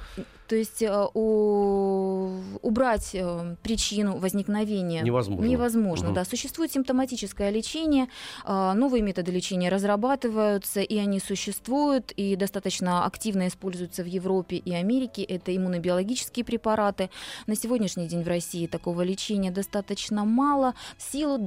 То 0.48 0.56
есть 0.56 0.82
э, 0.82 1.08
у- 1.14 2.40
убрать 2.62 3.12
э, 3.14 3.56
причину 3.64 4.18
возникновения 4.18 5.02
Невозможно. 5.02 5.46
Невозможно, 5.46 6.06
Мгм. 6.08 6.16
да. 6.16 6.26
Существует 6.26 6.72
симптоматическое 6.72 7.50
лечение, 7.50 8.08
а, 8.46 8.74
новые 8.74 9.02
методы 9.02 9.32
лечения 9.32 9.70
разрабатываются, 9.70 10.82
и 10.82 10.98
они 10.98 11.20
существуют, 11.20 12.12
и 12.12 12.36
достаточно 12.36 13.06
активно 13.06 13.48
используются 13.48 14.04
в 14.04 14.06
Европе 14.08 14.58
и 14.58 14.74
Америке. 14.74 15.24
Это 15.24 15.56
иммунобиологические 15.56 16.44
препараты. 16.46 17.10
На 17.48 17.56
сегодняшний 17.56 18.08
день 18.08 18.24
в 18.24 18.28
России 18.28 18.68
такого 18.68 19.02
лечения 19.02 19.52
достаточно 19.52 20.26
мало 20.26 20.74
в 20.98 21.04
силу 21.12 21.38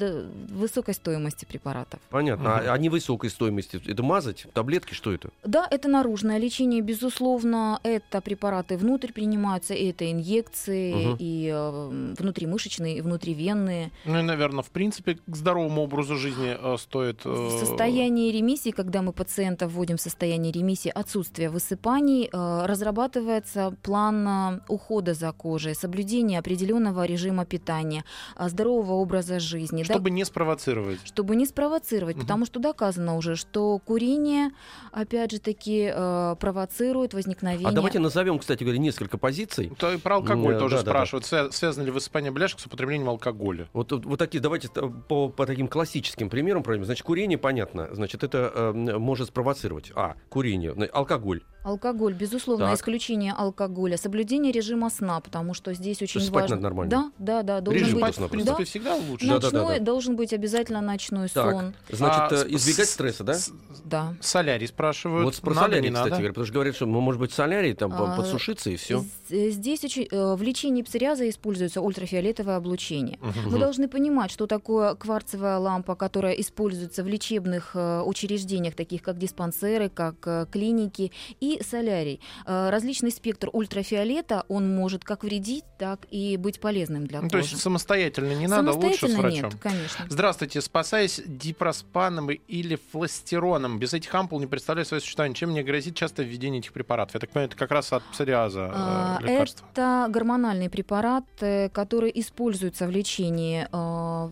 высокой 0.50 0.94
стоимости 0.94 1.44
препаратов. 1.44 2.00
Понятно. 2.10 2.56
А, 2.58 2.72
а 2.74 2.78
невысокой 2.78 3.30
стоимости? 3.30 3.80
Это 3.86 4.02
мазать? 4.02 4.46
Таблетки? 4.52 4.94
Что 4.94 5.12
это? 5.12 5.30
Да, 5.44 5.66
это 5.70 5.88
наружное 5.88 6.38
лечение, 6.38 6.80
безусловно. 6.82 7.80
Это 7.82 8.20
препараты 8.20 8.76
внутрь 8.90 9.12
принимаются, 9.12 9.74
и 9.74 9.90
это 9.90 10.10
инъекции, 10.10 10.94
Мгм. 10.94 11.16
и 11.20 11.48
э, 11.52 12.14
внутримышечные, 12.18 12.96
и 12.98 13.00
внутривенные. 13.00 13.90
Ну 14.04 14.18
и, 14.18 14.22
наверное, 14.22 14.62
в 14.64 14.70
принципе, 14.70 15.14
к 15.14 15.36
здоровому 15.36 15.82
образу 15.82 16.16
жизни 16.16 16.56
э, 16.58 16.76
стоит... 16.78 17.20
э, 17.24 17.28
В 17.30 17.50
состоянии 17.58 18.32
ремиссии, 18.32 18.70
когда 18.72 19.02
мы 19.02 19.12
пациента 19.12 19.68
вводим 19.68 19.96
в 19.96 20.00
состояние 20.00 20.52
ремиссии 20.52 20.90
отсутствия 20.94 21.50
высыпаний, 21.50 22.28
э, 22.32 22.66
разрабатывается 22.66 23.74
план 23.82 24.26
э, 24.28 24.60
ухода 24.68 25.14
за 25.14 25.32
кожей, 25.32 25.74
соблюдение 25.74 26.38
определенного 26.40 27.04
режима 27.06 27.44
питания, 27.44 28.04
э, 28.36 28.48
здорового 28.48 28.94
образа 28.94 29.38
жизни. 29.38 29.84
да, 29.84 29.94
Чтобы 29.94 30.10
не 30.10 30.24
спровоцировать. 30.24 30.98
чтобы 31.04 31.36
не 31.36 31.46
спровоцировать, 31.46 32.16
Мгм. 32.16 32.22
потому 32.26 32.46
что 32.46 32.58
доказано 32.60 33.16
уже, 33.16 33.36
что 33.36 33.78
курение, 33.78 34.50
опять 34.92 35.30
же 35.30 35.38
таки, 35.38 35.92
э, 35.94 36.36
провоцирует 36.40 37.14
возникновение. 37.14 37.68
А 37.68 37.72
давайте 37.72 37.98
назовем, 38.00 38.38
кстати 38.38 38.64
говоря, 38.64 38.79
несколько 38.80 39.18
позиций. 39.18 39.70
То 39.78 39.92
и 39.92 39.96
про 39.96 40.16
алкоголь 40.16 40.54
М, 40.54 40.58
тоже 40.60 40.76
да, 40.76 40.82
да, 40.82 40.84
да. 40.86 40.90
спрашивают. 40.90 41.24
Свя- 41.24 41.50
Связано 41.52 41.84
ли 41.84 41.90
высыпание 41.90 42.30
бляшек 42.30 42.60
с 42.60 42.66
употреблением 42.66 43.08
алкоголя? 43.08 43.68
Вот, 43.72 43.92
вот 43.92 44.18
такие, 44.18 44.40
давайте 44.40 44.68
т- 44.68 44.82
по, 45.08 45.28
по 45.28 45.46
таким 45.46 45.68
классическим 45.68 46.28
примерам 46.30 46.62
пройдем. 46.62 46.84
Значит, 46.84 47.04
курение, 47.06 47.38
понятно. 47.38 47.88
Значит, 47.92 48.24
это 48.24 48.52
э, 48.54 48.72
может 48.98 49.28
спровоцировать. 49.28 49.92
А, 49.94 50.14
курение. 50.28 50.72
Алкоголь. 50.92 51.42
Алкоголь, 51.62 52.14
безусловно, 52.14 52.66
Так. 52.68 52.78
исключение 52.78 53.34
алкоголя, 53.36 53.98
соблюдение 53.98 54.50
режима 54.50 54.88
сна, 54.88 55.20
потому 55.20 55.52
что 55.52 55.74
здесь 55.74 56.00
очень 56.00 56.22
спать 56.22 56.42
важно. 56.44 56.56
надо 56.56 56.62
нормально? 56.62 56.90
Да, 56.90 57.12
да, 57.18 57.42
да, 57.42 57.60
должен 57.60 57.82
Режим 57.82 57.94
быть. 57.96 58.02
просто 58.04 58.26
в 58.28 58.30
принципе, 58.30 58.56
да, 58.58 58.64
всегда 58.64 58.94
лучше. 58.94 59.26
Да, 59.26 59.38
да, 59.38 59.50
да, 59.50 59.58
ночной 59.58 59.78
да. 59.78 59.84
должен 59.84 60.16
быть 60.16 60.32
обязательно 60.32 60.80
ночной 60.80 61.28
Так, 61.28 61.52
сон. 61.52 61.74
значит, 61.90 62.32
А, 62.32 62.34
э, 62.46 62.54
избегать 62.54 62.88
с- 62.88 62.92
стресса, 62.92 63.24
да? 63.24 63.34
с- 63.34 63.52
Да. 63.84 64.14
Солярий 64.22 64.68
спрашивают. 64.68 65.24
Вот 65.26 65.36
про 65.42 65.52
Надо, 65.52 65.66
солярий, 65.66 65.88
кстати 65.90 65.98
надо? 66.04 66.10
говоря, 66.16 66.28
потому 66.30 66.46
что 66.46 66.54
говорят, 66.54 66.76
что 66.76 66.86
ну, 66.86 67.00
может 67.00 67.20
быть 67.20 67.32
солярий, 67.32 67.74
там 67.74 67.92
А, 67.92 68.16
подсушиться 68.16 68.69
и 68.72 68.76
все. 68.76 69.04
Э, 69.30 69.50
Здесь 69.50 69.84
очень, 69.84 70.08
э, 70.10 70.34
в 70.34 70.42
лечении 70.42 70.82
псориаза 70.82 71.28
используется 71.28 71.80
ультрафиолетовое 71.80 72.56
облучение. 72.56 73.18
Мгм. 73.20 73.48
Вы 73.50 73.58
должны 73.58 73.88
понимать, 73.88 74.30
что 74.30 74.46
такое 74.46 74.94
кварцевая 74.94 75.58
лампа, 75.58 75.94
которая 75.94 76.32
используется 76.34 77.02
в 77.04 77.08
лечебных 77.08 77.72
э, 77.74 78.02
учреждениях, 78.02 78.74
таких 78.74 79.02
как 79.02 79.18
диспансеры, 79.18 79.88
как 79.88 80.50
клиники, 80.50 81.12
и 81.40 81.60
солярий. 81.62 82.20
Различный 82.46 83.10
спектр 83.10 83.48
ультрафиолета, 83.52 84.44
он 84.48 84.74
может 84.74 85.04
как 85.04 85.24
вредить, 85.24 85.64
так 85.78 86.00
и 86.10 86.36
быть 86.36 86.60
полезным 86.60 87.06
для 87.06 87.20
Ну, 87.20 87.28
кожи. 87.28 87.30
то 87.30 87.38
есть 87.50 87.60
самостоятельно 87.62 88.32
не 88.34 88.46
надо, 88.46 88.72
лучше 88.72 89.08
с 89.08 89.12
Самостоятельно 89.12 89.20
врачом. 89.22 89.50
нет, 89.50 89.60
конечно. 89.60 90.06
Здравствуйте, 90.08 90.60
спасаясь 90.60 91.20
дипроспаном 91.26 92.30
или 92.30 92.78
фластероном, 92.92 93.78
без 93.78 93.92
этих 93.94 94.14
ампул 94.14 94.40
не 94.40 94.46
представляю 94.46 94.86
свое 94.86 95.00
существование. 95.00 95.34
Чем 95.34 95.50
мне 95.50 95.62
грозит 95.62 95.94
часто 95.96 96.22
введение 96.22 96.60
этих 96.60 96.72
препаратов? 96.72 97.14
Я 97.14 97.20
так 97.20 97.30
понимаю, 97.30 97.48
это 97.48 97.56
как 97.56 97.70
раз 97.70 97.92
от 97.92 98.02
псориаза 98.12 98.59
э, 98.60 98.72
А, 98.72 99.18
лекарство. 99.20 99.66
Это 99.72 100.06
гормональный 100.10 100.68
препарат, 100.68 101.24
э, 101.40 101.68
который 101.68 102.10
используется 102.14 102.86
в 102.86 102.90
лечении 102.90 103.66
э, 103.70 104.30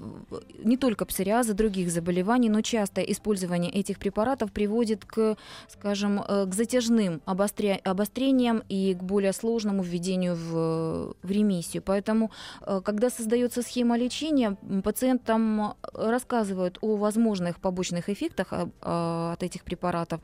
не 0.65 0.77
только 0.77 1.05
псориаза, 1.07 1.55
других 1.55 1.91
заболеваний, 1.91 2.51
но 2.51 2.61
частое 2.61 3.05
использование 3.05 3.71
этих 3.71 3.99
препаратов 3.99 4.53
приводит 4.53 5.05
к, 5.05 5.37
скажем, 5.69 6.21
э, 6.27 6.47
к 6.47 6.55
затяжным 6.55 7.21
обостря- 7.27 7.81
обострениям 7.85 8.63
и 8.69 8.95
к 8.95 9.03
более 9.03 9.33
сложному 9.33 9.83
введению 9.83 10.35
в, 10.35 11.15
в 11.23 11.31
ремиссию. 11.31 11.83
Поэтому, 11.83 12.31
когда 12.85 13.11
создается 13.11 13.63
схема 13.63 13.97
лечения, 13.97 14.57
пациентам 14.85 15.75
рассказывают 15.93 16.79
о 16.81 16.97
возможных 16.97 17.59
побочных 17.61 18.09
эффектах 18.09 18.49
а, 18.51 18.69
а, 18.81 19.33
от 19.33 19.43
этих 19.43 19.65
препаратов. 19.65 20.21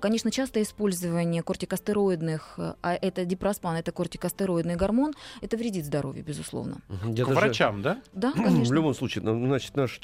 Конечно, 0.00 0.30
частое 0.30 0.62
использование 0.62 1.42
кортикостероидных, 1.42 2.58
а 2.58 2.94
это 3.00 3.15
дипроспан, 3.24 3.76
это 3.76 3.92
кортикостероидный 3.92 4.76
гормон, 4.76 5.12
это 5.40 5.56
вредит 5.56 5.84
здоровью, 5.84 6.24
безусловно. 6.24 6.78
Я 7.04 7.24
К 7.24 7.28
даже- 7.28 7.40
врачам, 7.40 7.82
да? 7.82 8.00
Да, 8.12 8.32
В 8.36 8.42
конечно. 8.42 8.74
любом 8.74 8.94
случае, 8.94 9.22
значит, 9.24 9.76
наш 9.76 9.98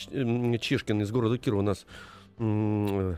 Чешкин 0.60 1.02
из 1.02 1.10
города 1.10 1.36
Кирова 1.38 1.62
нас 1.62 1.86
не, 2.38 3.16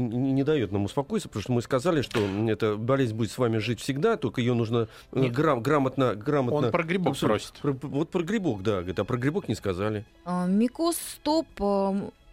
не- 0.00 0.32
не- 0.32 0.44
дает 0.44 0.70
нам 0.70 0.84
успокоиться, 0.84 1.28
потому 1.28 1.42
что 1.42 1.52
мы 1.52 1.62
сказали, 1.62 2.02
что 2.02 2.20
эта 2.48 2.76
болезнь 2.76 3.14
будет 3.16 3.30
с 3.30 3.38
вами 3.38 3.56
жить 3.58 3.80
всегда, 3.80 4.16
только 4.16 4.40
ее 4.42 4.52
нужно 4.54 4.88
э, 5.12 5.20
Нет. 5.20 5.32
грам- 5.32 5.62
грамотно, 5.62 6.14
грамотно. 6.14 6.66
Он 6.66 6.70
про 6.70 6.82
грибок 6.82 7.12
Абсолютно. 7.14 7.38
просит. 7.62 7.78
Про- 7.80 7.88
вот 7.88 8.10
про 8.10 8.22
грибок, 8.22 8.62
да, 8.62 8.78
говорит, 8.78 8.98
а 8.98 9.04
про 9.04 9.16
грибок 9.16 9.48
не 9.48 9.54
сказали. 9.54 10.04
А, 10.24 10.46
Микоз 10.46 10.96
стоп. 10.96 11.46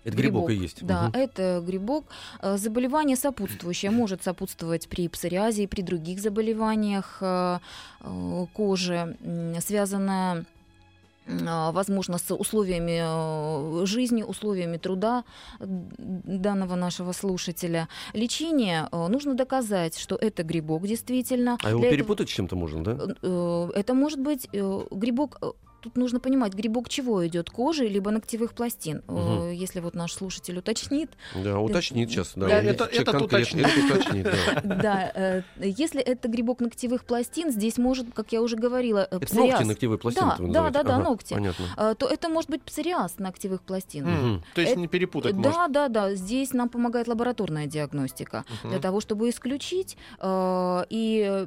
Это 0.03 0.17
грибок, 0.17 0.49
и 0.49 0.55
есть. 0.55 0.85
Да, 0.85 1.03
Мгм. 1.03 1.11
это 1.13 1.63
грибок. 1.65 2.05
Э, 2.41 2.57
Заболевание 2.57 3.15
сопутствующее 3.15 3.91
может 3.91 4.23
сопутствовать 4.23 4.87
при 4.89 5.07
псориазе 5.07 5.63
и 5.63 5.67
при 5.67 5.81
других 5.81 6.19
заболеваниях 6.19 7.17
э, 7.21 7.59
э, 8.01 8.45
кожи, 8.53 9.17
связанное 9.61 10.45
возможно, 11.25 12.17
с 12.17 12.35
условиями 12.35 13.85
жизни, 13.85 14.23
условиями 14.23 14.75
труда 14.75 15.23
данного 15.61 16.75
нашего 16.75 17.13
слушателя. 17.13 17.87
Лечение 18.13 18.89
нужно 18.91 19.33
доказать, 19.33 19.97
что 19.97 20.15
это 20.17 20.43
грибок 20.43 20.85
действительно. 20.85 21.57
А 21.63 21.69
его 21.69 21.79
Для 21.79 21.91
перепутать 21.91 22.27
с 22.29 22.33
чем-то 22.33 22.57
можно, 22.57 22.83
да? 22.83 22.91
этого- 22.91 23.71
Это 23.71 23.93
может 23.93 24.19
быть 24.19 24.49
грибок 24.51 25.39
Тут 25.83 25.97
нужно 25.97 26.21
понимать, 26.21 26.53
грибок 26.53 26.87
чего 26.87 27.27
идет, 27.27 27.49
кожи 27.49 27.85
либо 27.87 28.09
ногтевых 28.09 28.53
пластин. 28.53 29.03
Э, 29.09 29.51
Если 29.53 29.81
вот 29.81 29.95
наш 29.95 30.13
слушатель 30.13 30.57
уточнит, 30.57 31.11
Да, 31.35 31.59
уточнит 31.59 32.09
сейчас. 32.09 32.31
Да, 32.35 32.47
Да, 32.47 32.61
это- 32.61 32.85
этот 32.85 33.11
конкретный, 33.17 33.63
уточнит. 33.63 33.67
это 33.67 33.95
уточнит, 33.99 34.23
да. 34.63 34.75
да, 34.81 35.11
э, 35.13 35.41
если 35.59 36.01
это 36.01 36.29
грибок 36.29 36.61
ногтевых 36.61 37.03
пластин, 37.03 37.51
здесь 37.51 37.77
может, 37.77 38.07
как 38.13 38.31
я 38.31 38.41
уже 38.41 38.55
говорила, 38.55 38.99
э, 39.11 39.17
Это 39.17 39.25
псориаз. 39.25 39.51
ногти, 39.59 39.63
ногтевые 39.67 39.97
пластины 39.99 40.31
Да, 40.37 40.37
да, 40.39 40.69
да, 40.69 40.83
да, 40.83 40.95
Ага, 40.95 41.03
ногти. 41.03 41.33
Понятно. 41.33 41.65
Э, 41.75 41.95
то 41.97 42.07
это 42.07 42.29
может 42.29 42.49
быть 42.49 42.61
псориаз 42.63 43.19
ногтевых 43.19 43.61
пластин. 43.61 44.07
М, 44.07 44.43
То 44.55 44.61
есть 44.61 44.71
Это- 44.73 44.79
не 44.81 44.87
перепутать 44.87 45.35
да, 45.35 45.49
можно. 45.49 45.67
да, 45.67 45.87
да. 45.89 46.15
Здесь 46.15 46.53
нам 46.53 46.69
помогает 46.69 47.09
лабораторная 47.09 47.67
диагностика 47.67 48.45
Мгм. 48.61 48.69
для 48.71 48.79
того, 48.79 49.01
чтобы 49.01 49.29
исключить 49.29 49.97
э, 50.21 50.85
и 50.89 51.45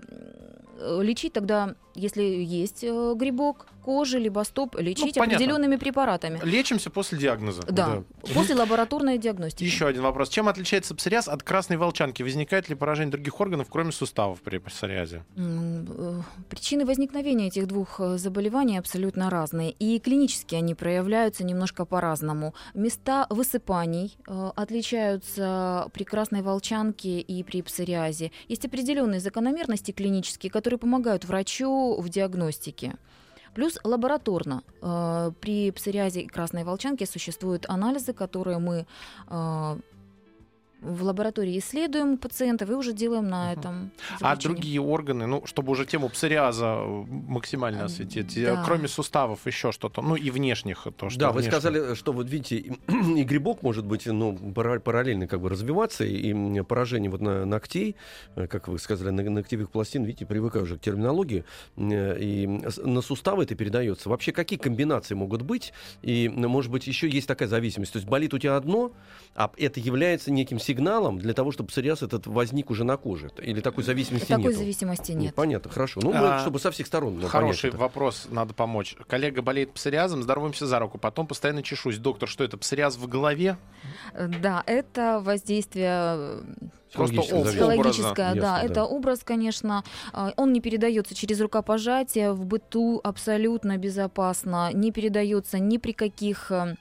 э, 0.79 1.03
лечить 1.03 1.33
тогда, 1.33 1.75
если 1.95 2.23
есть 2.23 2.85
э, 2.85 3.15
грибок 3.17 3.67
кожи 3.87 4.19
либо 4.19 4.45
стоп, 4.45 4.75
лечить 4.81 5.15
Ну, 5.17 5.21
понятно. 5.21 5.37
определенными 5.37 5.77
препаратами. 5.77 6.41
Лечимся 6.43 6.91
после 6.91 7.19
диагноза. 7.19 7.63
Да, 7.63 8.03
после 8.35 8.57
лабораторной 8.57 9.17
диагностики. 9.17 9.63
Еще 9.63 9.87
один 9.87 10.03
вопрос. 10.03 10.29
Чем 10.29 10.49
отличается 10.49 10.93
псориаз 10.97 11.29
от 11.29 11.45
красной 11.45 11.77
волчанки? 11.77 12.25
Возникает 12.25 12.69
ли 12.69 12.75
поражение 12.75 13.13
других 13.13 13.41
органов, 13.41 13.69
кроме 13.71 13.93
суставов 13.93 14.41
при 14.43 14.59
псориазе? 14.59 15.23
Э, 15.37 16.21
Причины 16.51 16.85
возникновения 16.85 17.47
этих 17.47 17.69
двух 17.69 18.01
э, 18.01 18.19
заболеваний 18.19 18.77
абсолютно 18.79 19.31
разные. 19.31 19.71
И 19.71 20.01
клинически 20.01 20.57
они 20.57 20.75
проявляются 20.75 21.45
немножко 21.45 21.85
по-разному. 21.85 22.55
Места 22.75 23.27
высыпаний 23.31 24.17
э, 24.27 24.51
отличаются 24.57 25.89
при 25.93 26.03
красной 26.03 26.43
волчанке 26.43 27.21
и 27.21 27.43
при 27.45 27.63
псориазе. 27.63 28.33
Есть 28.49 28.65
определенные 28.65 29.21
закономерности 29.21 29.93
клинические, 29.93 30.51
которые 30.51 30.79
помогают 30.79 31.25
врачу 31.25 32.01
в 32.01 32.09
диагностике. 32.09 32.95
Плюс 33.57 33.79
лабораторно. 33.85 34.63
э, 34.83 35.33
При 35.41 35.71
псориазе 35.71 36.21
и 36.21 36.27
красной 36.27 36.65
волчанке 36.65 37.07
существуют 37.07 37.65
анализы, 37.69 38.13
которые 38.13 38.59
мы 38.59 38.87
э, 39.31 39.77
в 40.87 41.03
лаборатории 41.03 41.59
исследуем 41.59 42.13
у 42.15 42.17
пациентов 42.17 42.71
и 42.71 42.73
уже 42.75 42.93
делаем 42.93 43.29
на 43.29 43.53
этом. 43.53 43.91
А 44.21 44.31
заключение. 44.31 44.39
другие 44.57 44.81
органы, 44.81 45.27
ну, 45.27 45.43
чтобы 45.47 45.73
уже 45.73 45.85
тему 45.87 46.09
псориаза 46.09 46.77
э, 46.79 47.05
максимально 47.09 47.83
Э, 47.83 47.85
осветить, 47.87 48.35
да. 48.43 48.63
кроме 48.65 48.89
суставов 48.89 49.47
еще 49.47 49.73
что-то, 49.73 50.03
ну 50.03 50.17
и 50.17 50.31
внешних 50.31 50.87
то, 50.97 51.11
что 51.11 51.19
Да, 51.21 51.33
вы 51.33 51.41
внешне. 51.41 51.51
сказали, 51.51 51.95
что 51.95 52.13
вот 52.13 52.29
видите, 52.31 52.57
и, 52.89 53.23
грибок 53.25 53.63
может 53.63 53.85
быть 53.85 54.07
ну, 54.07 54.37
пара- 54.55 54.81
параллельно 54.81 55.27
как 55.27 55.41
бы 55.41 55.49
развиваться, 55.49 56.05
и 56.05 56.63
поражение 56.63 57.11
вот 57.11 57.21
на 57.21 57.45
ногтей, 57.45 57.97
э, 58.37 58.47
как 58.47 58.69
вы 58.69 58.79
сказали, 58.79 59.11
на 59.11 59.23
ногтевых 59.29 59.71
пластин, 59.71 60.05
видите, 60.05 60.27
привыкаю 60.27 60.65
уже 60.65 60.77
к 60.77 60.81
терминологии, 60.81 61.45
э, 61.77 62.19
и 62.21 62.47
на 62.85 63.01
суставы 63.01 63.43
это 63.43 63.55
передается. 63.55 64.09
Вообще, 64.09 64.33
какие 64.33 64.59
комбинации 64.59 65.15
могут 65.15 65.43
быть? 65.43 65.73
И, 66.03 66.29
может 66.29 66.71
быть, 66.71 66.87
еще 66.87 67.09
есть 67.09 67.27
такая 67.27 67.49
зависимость. 67.49 67.93
То 67.93 67.99
есть 67.99 68.09
болит 68.09 68.33
у 68.35 68.39
тебя 68.39 68.57
одно, 68.57 68.93
а 69.35 69.51
это 69.57 69.81
является 69.81 70.31
неким 70.31 70.59
сигналом 70.59 70.76
для 70.77 71.35
того, 71.35 71.53
чтобы 71.53 71.69
псориаз 71.69 72.03
этот 72.03 72.27
возник 72.27 72.71
уже 72.71 72.85
на 72.85 72.97
коже. 72.97 73.31
Или 73.43 73.61
такой 73.61 73.85
зависимости 73.85 74.27
Такой 74.27 74.45
нет? 74.47 74.57
зависимости 74.57 75.13
нет. 75.13 75.35
понятно, 75.35 75.71
хорошо. 75.71 76.01
Ну, 76.03 76.13
мы, 76.13 76.19
А, 76.29 76.39
чтобы 76.41 76.59
со 76.59 76.71
всех 76.71 76.87
сторон 76.87 77.19
ну, 77.19 77.29
Хороший 77.29 77.63
понять 77.63 77.75
это. 77.75 77.79
вопрос, 77.79 78.27
надо 78.31 78.55
помочь. 78.55 78.97
Коллега 79.09 79.43
болеет 79.43 79.73
псориазом, 79.73 80.23
здороваемся 80.23 80.67
за 80.67 80.79
руку, 80.79 80.99
потом 80.99 81.27
постоянно 81.27 81.63
чешусь. 81.63 81.99
Доктор, 81.99 82.29
что 82.29 82.45
это, 82.45 82.57
псориаз 82.57 82.97
в 82.97 83.07
голове? 83.09 83.57
Э, 84.13 84.29
Да, 84.29 84.63
это 84.67 85.21
воздействие 85.23 85.91
э, 85.91 86.43
Просто 86.93 87.21
Психологическое 87.21 87.53
психологическое, 87.53 88.27
Ясно, 88.29 88.41
да, 88.41 88.59
да. 88.59 88.63
это 88.63 88.85
образ, 88.85 89.21
конечно, 89.25 89.85
э, 90.13 90.31
он 90.37 90.53
не 90.53 90.61
передается 90.61 91.15
через 91.15 91.41
рукопожатие, 91.41 92.33
в 92.33 92.45
быту 92.47 93.01
абсолютно 93.03 93.77
безопасно, 93.77 94.71
не 94.73 94.93
передается 94.93 95.59
ни 95.59 95.79
при 95.79 95.93
каких 95.93 96.51
э, 96.51 96.75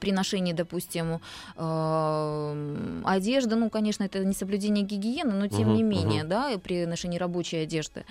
при 0.00 0.12
ношении, 0.12 0.52
допустим, 0.52 1.20
э, 1.56 3.02
одежды, 3.04 3.56
ну, 3.56 3.70
конечно, 3.70 4.04
это 4.04 4.24
не 4.24 4.34
соблюдение 4.34 4.84
гигиены, 4.84 5.32
но 5.32 5.48
тем 5.48 5.68
Мгм, 5.68 5.76
не 5.76 5.82
менее, 5.82 6.20
мгм. 6.22 6.30
да, 6.30 6.50
и 6.50 6.58
при 6.58 6.86
ношении 6.86 7.18
рабочей 7.18 7.58
одежды 7.58 8.04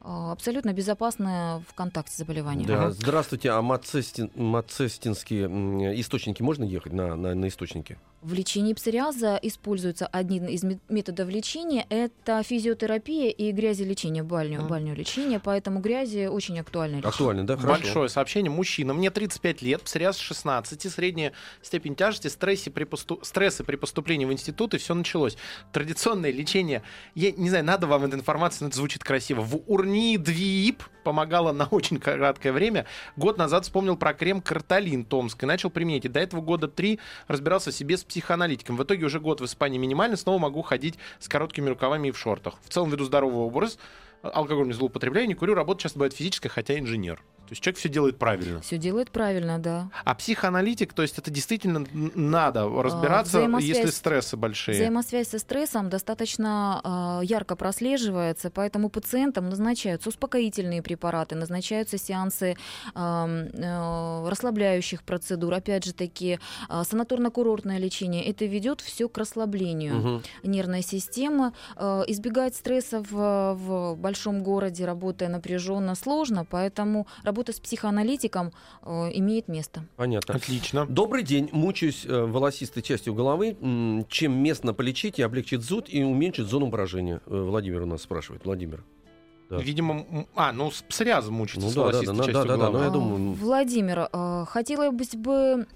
э, 0.00 0.04
абсолютно 0.04 0.72
безопасное 0.72 1.62
в 1.68 1.74
контакте 1.74 2.16
заболевание. 2.16 2.66
Да, 2.66 2.90
здравствуйте, 2.90 3.50
а 3.50 3.62
мацестин, 3.62 4.30
мацестинские 4.34 6.00
источники 6.00 6.42
можно 6.42 6.64
ехать 6.64 6.92
на, 6.92 7.16
на, 7.16 7.34
на 7.34 7.48
источники? 7.48 7.98
В 8.22 8.34
лечении 8.34 8.72
псориаза 8.72 9.36
используется 9.42 10.06
один 10.06 10.46
из 10.46 10.62
мет- 10.62 10.78
методов 10.88 11.28
лечения– 11.28 11.84
это 11.88 12.40
физиотерапия 12.44 13.30
и 13.30 13.50
грязелечение, 13.50 14.22
бальню, 14.22 14.60
Мгм. 14.60 14.68
бальню 14.68 14.94
лечение, 14.94 15.40
поэтому 15.40 15.80
грязи 15.80 16.26
очень 16.28 16.56
актуально. 16.60 17.00
Актуально, 17.00 17.44
да? 17.44 17.56
Хорошо. 17.56 17.82
Большое 17.82 18.08
сообщение. 18.08 18.48
Мужчина, 18.48 18.94
мне 18.94 19.10
35 19.10 19.60
лет, 19.60 19.82
псориаз 19.82 20.18
16, 20.18 20.88
средняя 20.88 21.32
степень 21.62 21.96
тяжести, 21.96 22.28
стрессы 22.28 22.70
при, 22.70 22.84
посту- 22.84 23.18
стрессы 23.24 23.64
при 23.64 23.74
поступлении 23.74 24.24
в 24.24 24.32
институт, 24.32 24.74
и 24.74 24.78
все 24.78 24.94
началось. 24.94 25.36
Традиционное 25.72 26.30
лечение, 26.30 26.82
я 27.16 27.32
не 27.32 27.48
знаю, 27.48 27.64
надо 27.64 27.88
вам 27.88 28.04
эта 28.04 28.14
информация, 28.14 28.66
но 28.66 28.68
это 28.68 28.76
звучит 28.76 29.02
красиво. 29.02 29.40
В 29.40 29.56
Урнидвип 29.66 30.84
помогало 31.02 31.50
на 31.50 31.64
очень 31.66 31.98
краткое 31.98 32.52
время. 32.52 32.86
Год 33.16 33.36
назад 33.36 33.64
вспомнил 33.64 33.96
про 33.96 34.14
крем 34.14 34.40
Карталин 34.40 35.04
Томск 35.04 35.42
и 35.42 35.46
начал 35.46 35.70
применять. 35.70 36.04
И 36.04 36.08
до 36.08 36.20
этого 36.20 36.40
года 36.40 36.68
три 36.68 37.00
разбирался 37.26 37.72
в 37.72 37.74
себе 37.74 37.96
с 37.96 38.04
психоаналитиком. 38.12 38.76
В 38.76 38.82
итоге 38.82 39.06
уже 39.06 39.20
год 39.20 39.40
в 39.40 39.44
Испании 39.46 39.78
минимально, 39.78 40.16
снова 40.16 40.38
могу 40.38 40.60
ходить 40.60 40.98
с 41.18 41.28
короткими 41.28 41.70
рукавами 41.70 42.08
и 42.08 42.10
в 42.10 42.18
шортах. 42.18 42.54
В 42.62 42.68
целом 42.68 42.90
веду 42.90 43.04
здоровый 43.04 43.38
образ, 43.38 43.78
алкоголь 44.22 44.66
не 44.66 44.74
злоупотребляю, 44.74 45.26
не 45.26 45.34
курю, 45.34 45.54
работа 45.54 45.82
часто 45.82 45.98
бывает 45.98 46.12
физическая, 46.12 46.50
хотя 46.50 46.78
инженер. 46.78 47.22
То 47.52 47.54
есть 47.54 47.62
человек 47.64 47.78
все 47.80 47.88
делает 47.90 48.16
правильно. 48.18 48.60
Все 48.62 48.78
делает 48.78 49.10
правильно, 49.10 49.58
да. 49.58 49.90
А 50.06 50.14
психоаналитик, 50.14 50.94
то 50.94 51.02
есть 51.02 51.18
это 51.18 51.30
действительно 51.30 51.84
надо 51.92 52.66
разбираться, 52.66 53.36
А, 53.36 53.40
взаимосвязь- 53.42 53.76
если 53.76 53.90
стрессы 53.90 54.38
большие. 54.38 54.74
Взаимосвязь 54.76 55.28
со 55.28 55.38
стрессом 55.38 55.90
достаточно 55.90 57.20
э, 57.22 57.26
ярко 57.26 57.54
прослеживается, 57.54 58.50
поэтому 58.50 58.88
пациентам 58.88 59.50
назначаются 59.50 60.08
успокоительные 60.08 60.80
препараты, 60.80 61.34
назначаются 61.34 61.98
сеансы 61.98 62.56
э, 62.94 64.28
расслабляющих 64.28 65.02
процедур, 65.02 65.52
опять 65.52 65.84
же 65.84 65.92
таки 65.92 66.38
э, 66.70 66.82
санаторно-курортное 66.82 67.78
лечение. 67.78 68.24
Это 68.24 68.46
ведет 68.46 68.80
все 68.80 69.10
к 69.10 69.18
расслаблению. 69.18 69.94
Мгм. 69.96 70.22
нервной 70.42 70.82
системы. 70.82 71.52
Избегать 72.06 72.54
стресса 72.56 73.02
в, 73.10 73.54
в 73.54 73.94
большом 73.96 74.42
городе, 74.42 74.86
работая 74.86 75.28
напряженно, 75.28 75.94
сложно, 75.94 76.44
поэтому 76.44 77.06
работа 77.42 77.52
с 77.52 77.60
психоаналитиком 77.60 78.52
э, 78.82 79.10
имеет 79.14 79.48
место. 79.48 79.84
Понятно. 79.96 80.34
Отлично. 80.36 80.86
Добрый 80.86 81.24
день. 81.24 81.48
Мучаюсь 81.52 82.06
э, 82.06 82.22
волосистой 82.24 82.82
частью 82.82 83.14
головы. 83.14 83.56
М, 83.60 84.06
Чем 84.08 84.32
местно 84.42 84.72
полечить 84.74 85.18
и 85.18 85.22
облегчит 85.22 85.62
зуд 85.62 85.86
и 85.88 86.04
уменьшит 86.04 86.46
зону 86.46 86.70
поражения? 86.70 87.20
Э, 87.26 87.42
Владимир 87.42 87.82
у 87.82 87.86
нас 87.86 88.02
спрашивает. 88.02 88.44
Владимир. 88.44 88.84
Да. 89.50 89.58
Видимо, 89.58 90.06
м- 90.08 90.26
а, 90.36 90.52
ну 90.52 90.70
с 90.70 90.82
псориазом 90.82 91.34
мучится, 91.34 91.60
Ну 91.66 91.68
с 91.70 91.74
да, 91.74 91.80
да, 91.80 91.86
волосистой 91.88 92.16
да, 92.16 92.24
частью 92.24 92.44
да, 92.44 92.48
да, 92.48 92.56
головы. 92.56 92.78
ну, 92.78 92.84
я 92.84 92.90
думаю, 92.90 93.32
Владимир, 93.34 94.08
э, 94.12 94.44
хотелось 94.48 95.14
бы 95.16 95.66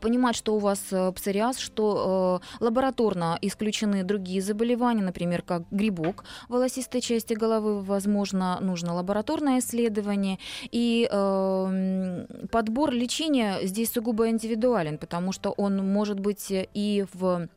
понимать, 0.00 0.36
что 0.36 0.54
у 0.54 0.58
вас 0.58 0.80
э, 0.92 1.12
псориаз, 1.12 1.58
что 1.58 2.40
э, 2.60 2.64
лабораторно 2.64 3.38
исключены 3.42 4.04
другие 4.04 4.40
заболевания, 4.40 5.02
например, 5.02 5.42
как 5.42 5.62
грибок 5.70 6.24
волосистой 6.48 7.00
части 7.00 7.34
головы, 7.34 7.82
возможно, 7.82 8.58
нужно 8.60 8.94
лабораторное 8.94 9.58
исследование. 9.58 10.38
И 10.70 11.08
э, 11.10 12.26
подбор 12.50 12.92
лечения 12.92 13.58
здесь 13.62 13.92
сугубо 13.92 14.28
индивидуален, 14.28 14.98
потому 14.98 15.32
что 15.32 15.50
он 15.50 15.76
может 15.76 16.20
быть 16.20 16.46
и 16.50 17.04
в 17.12 17.48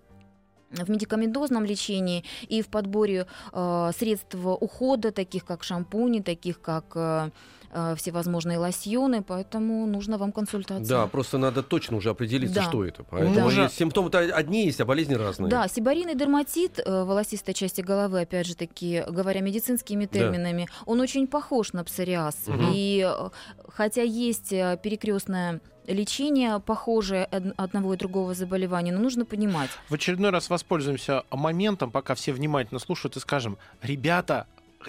в 0.71 0.89
медикаментозном 0.89 1.65
лечении 1.65 2.23
и 2.47 2.61
в 2.61 2.67
подборе 2.67 3.25
э, 3.53 3.91
средств 3.97 4.35
ухода, 4.35 5.11
таких 5.11 5.45
как 5.45 5.63
шампуни, 5.63 6.19
таких 6.19 6.59
как 6.61 6.85
э, 6.95 7.29
э, 7.71 7.95
всевозможные 7.95 8.57
лосьоны, 8.57 9.21
поэтому 9.21 9.85
нужно 9.87 10.17
вам 10.17 10.31
консультация. 10.31 10.85
Да, 10.85 11.07
просто 11.07 11.37
надо 11.37 11.63
точно 11.63 11.97
уже 11.97 12.09
определиться, 12.09 12.55
Да. 12.55 12.63
что 12.63 12.83
это. 12.85 13.03
Поэтому 13.03 13.49
Да. 13.49 13.69
симптомы-то 13.69 14.19
одни 14.19 14.65
есть, 14.65 14.81
а 14.81 14.85
болезни 14.85 15.13
разные. 15.13 15.49
Да, 15.49 15.67
сибарийный 15.67 16.15
дерматит 16.15 16.79
э, 16.79 17.03
волосистой 17.03 17.53
части 17.53 17.81
головы, 17.81 18.21
опять 18.21 18.45
же 18.47 18.55
таки, 18.55 19.03
говоря 19.07 19.41
медицинскими 19.41 20.05
терминами, 20.05 20.67
он 20.85 20.99
очень 20.99 21.27
похож 21.27 21.73
на 21.73 21.83
псориаз. 21.83 22.35
Мгм. 22.47 22.71
И 22.73 23.05
э, 23.09 23.29
хотя 23.69 24.01
есть 24.01 24.51
э, 24.51 24.77
перекрестное 24.83 25.61
лечение, 25.87 26.59
похожее 26.59 27.27
од- 27.31 27.53
одного 27.57 27.93
и 27.93 27.97
другого 27.97 28.33
заболевания, 28.33 28.91
но 28.91 28.99
нужно 28.99 29.25
понимать, 29.25 29.69
В 29.89 29.93
очередной 29.93 30.29
раз 30.31 30.49
воспользуемся 30.49 31.23
моментом, 31.31 31.91
пока 31.91 32.13
все 32.15 32.33
внимательно 32.33 32.79
слушают, 32.79 33.15
и 33.17 33.19
скажем, 33.19 33.57
ребята, 33.81 34.45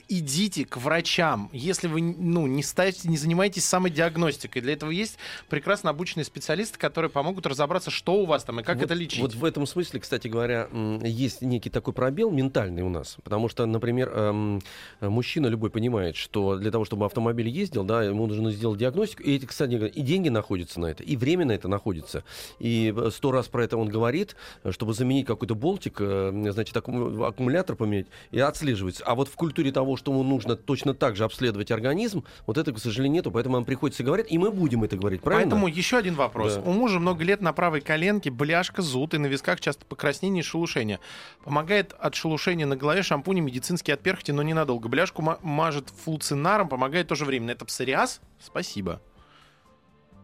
идите 0.08 0.64
к 0.64 0.76
врачам. 0.76 1.50
Если 1.52 1.88
вы 1.88 2.00
ну, 2.00 2.46
не, 2.46 2.62
ставите, 2.62 3.08
не 3.08 3.16
занимаетесь 3.16 3.64
самодиагностикой, 3.64 4.62
для 4.62 4.74
этого 4.74 4.90
есть 4.90 5.18
прекрасно 5.48 5.90
обученные 5.90 6.24
специалисты, 6.24 6.78
которые 6.78 7.10
помогут 7.10 7.46
разобраться, 7.46 7.90
что 7.90 8.14
у 8.14 8.26
вас 8.26 8.44
там 8.44 8.60
и 8.60 8.62
как 8.62 8.76
вот, 8.76 8.84
это 8.84 8.94
лечить. 8.94 9.20
Вот 9.20 9.34
в 9.34 9.44
этом 9.44 9.66
смысле, 9.66 10.00
кстати 10.00 10.28
говоря, 10.28 10.68
есть 11.02 11.42
некий 11.42 11.70
такой 11.70 11.94
пробел 11.94 12.30
ментальный 12.30 12.82
у 12.82 12.88
нас. 12.88 13.16
Потому 13.22 13.48
что, 13.48 13.66
например, 13.66 14.10
эм, 14.14 14.62
мужчина 15.00 15.46
любой 15.46 15.70
понимает, 15.70 16.16
что 16.16 16.56
для 16.56 16.70
того, 16.70 16.84
чтобы 16.84 17.06
автомобиль 17.06 17.48
ездил, 17.48 17.84
да, 17.84 18.02
ему 18.02 18.26
нужно 18.26 18.50
сделать 18.50 18.78
диагностику. 18.78 19.22
И 19.22 19.34
эти, 19.36 19.46
кстати, 19.46 19.74
и 19.74 20.02
деньги 20.02 20.28
находятся 20.28 20.80
на 20.80 20.86
это, 20.86 21.02
и 21.02 21.16
время 21.16 21.44
на 21.44 21.52
это 21.52 21.68
находится. 21.68 22.24
И 22.58 22.94
сто 23.10 23.32
раз 23.32 23.48
про 23.48 23.64
это 23.64 23.76
он 23.76 23.88
говорит, 23.88 24.36
чтобы 24.70 24.94
заменить 24.94 25.26
какой-то 25.26 25.54
болтик, 25.54 25.96
э, 26.00 26.50
значит, 26.52 26.76
аккумулятор 26.76 27.76
поменять 27.76 28.06
и 28.30 28.40
отслеживать. 28.40 29.02
А 29.04 29.14
вот 29.14 29.28
в 29.28 29.34
культуре 29.34 29.72
того, 29.72 29.87
что 29.96 30.12
ему 30.12 30.22
нужно 30.22 30.56
точно 30.56 30.94
так 30.94 31.16
же 31.16 31.24
обследовать 31.24 31.70
организм, 31.70 32.24
вот 32.46 32.58
это, 32.58 32.72
к 32.72 32.78
сожалению, 32.78 33.14
нету, 33.14 33.30
поэтому 33.30 33.56
нам 33.56 33.64
приходится 33.64 34.02
говорить, 34.02 34.26
и 34.30 34.38
мы 34.38 34.50
будем 34.50 34.84
это 34.84 34.96
говорить, 34.96 35.20
правильно? 35.20 35.50
Поэтому 35.50 35.68
еще 35.68 35.96
один 35.96 36.14
вопрос. 36.14 36.56
Да. 36.56 36.62
У 36.62 36.72
мужа 36.72 36.98
много 36.98 37.24
лет 37.24 37.40
на 37.40 37.52
правой 37.52 37.80
коленке 37.80 38.30
бляшка, 38.30 38.82
зуд, 38.82 39.14
и 39.14 39.18
на 39.18 39.26
висках 39.26 39.60
часто 39.60 39.84
покраснение 39.84 40.42
и 40.42 40.44
шелушение. 40.44 41.00
Помогает 41.44 41.94
от 41.98 42.14
шелушения 42.14 42.66
на 42.66 42.76
голове 42.76 43.02
шампунь 43.02 43.40
медицинский 43.40 43.92
от 43.92 44.00
перхоти, 44.00 44.32
но 44.32 44.42
ненадолго. 44.42 44.88
Бляшку 44.88 45.22
мажет 45.42 45.90
флуцинаром, 46.04 46.68
помогает 46.68 47.08
тоже 47.08 47.24
временно. 47.24 47.50
Это 47.50 47.64
псориаз? 47.64 48.20
Спасибо. 48.40 49.00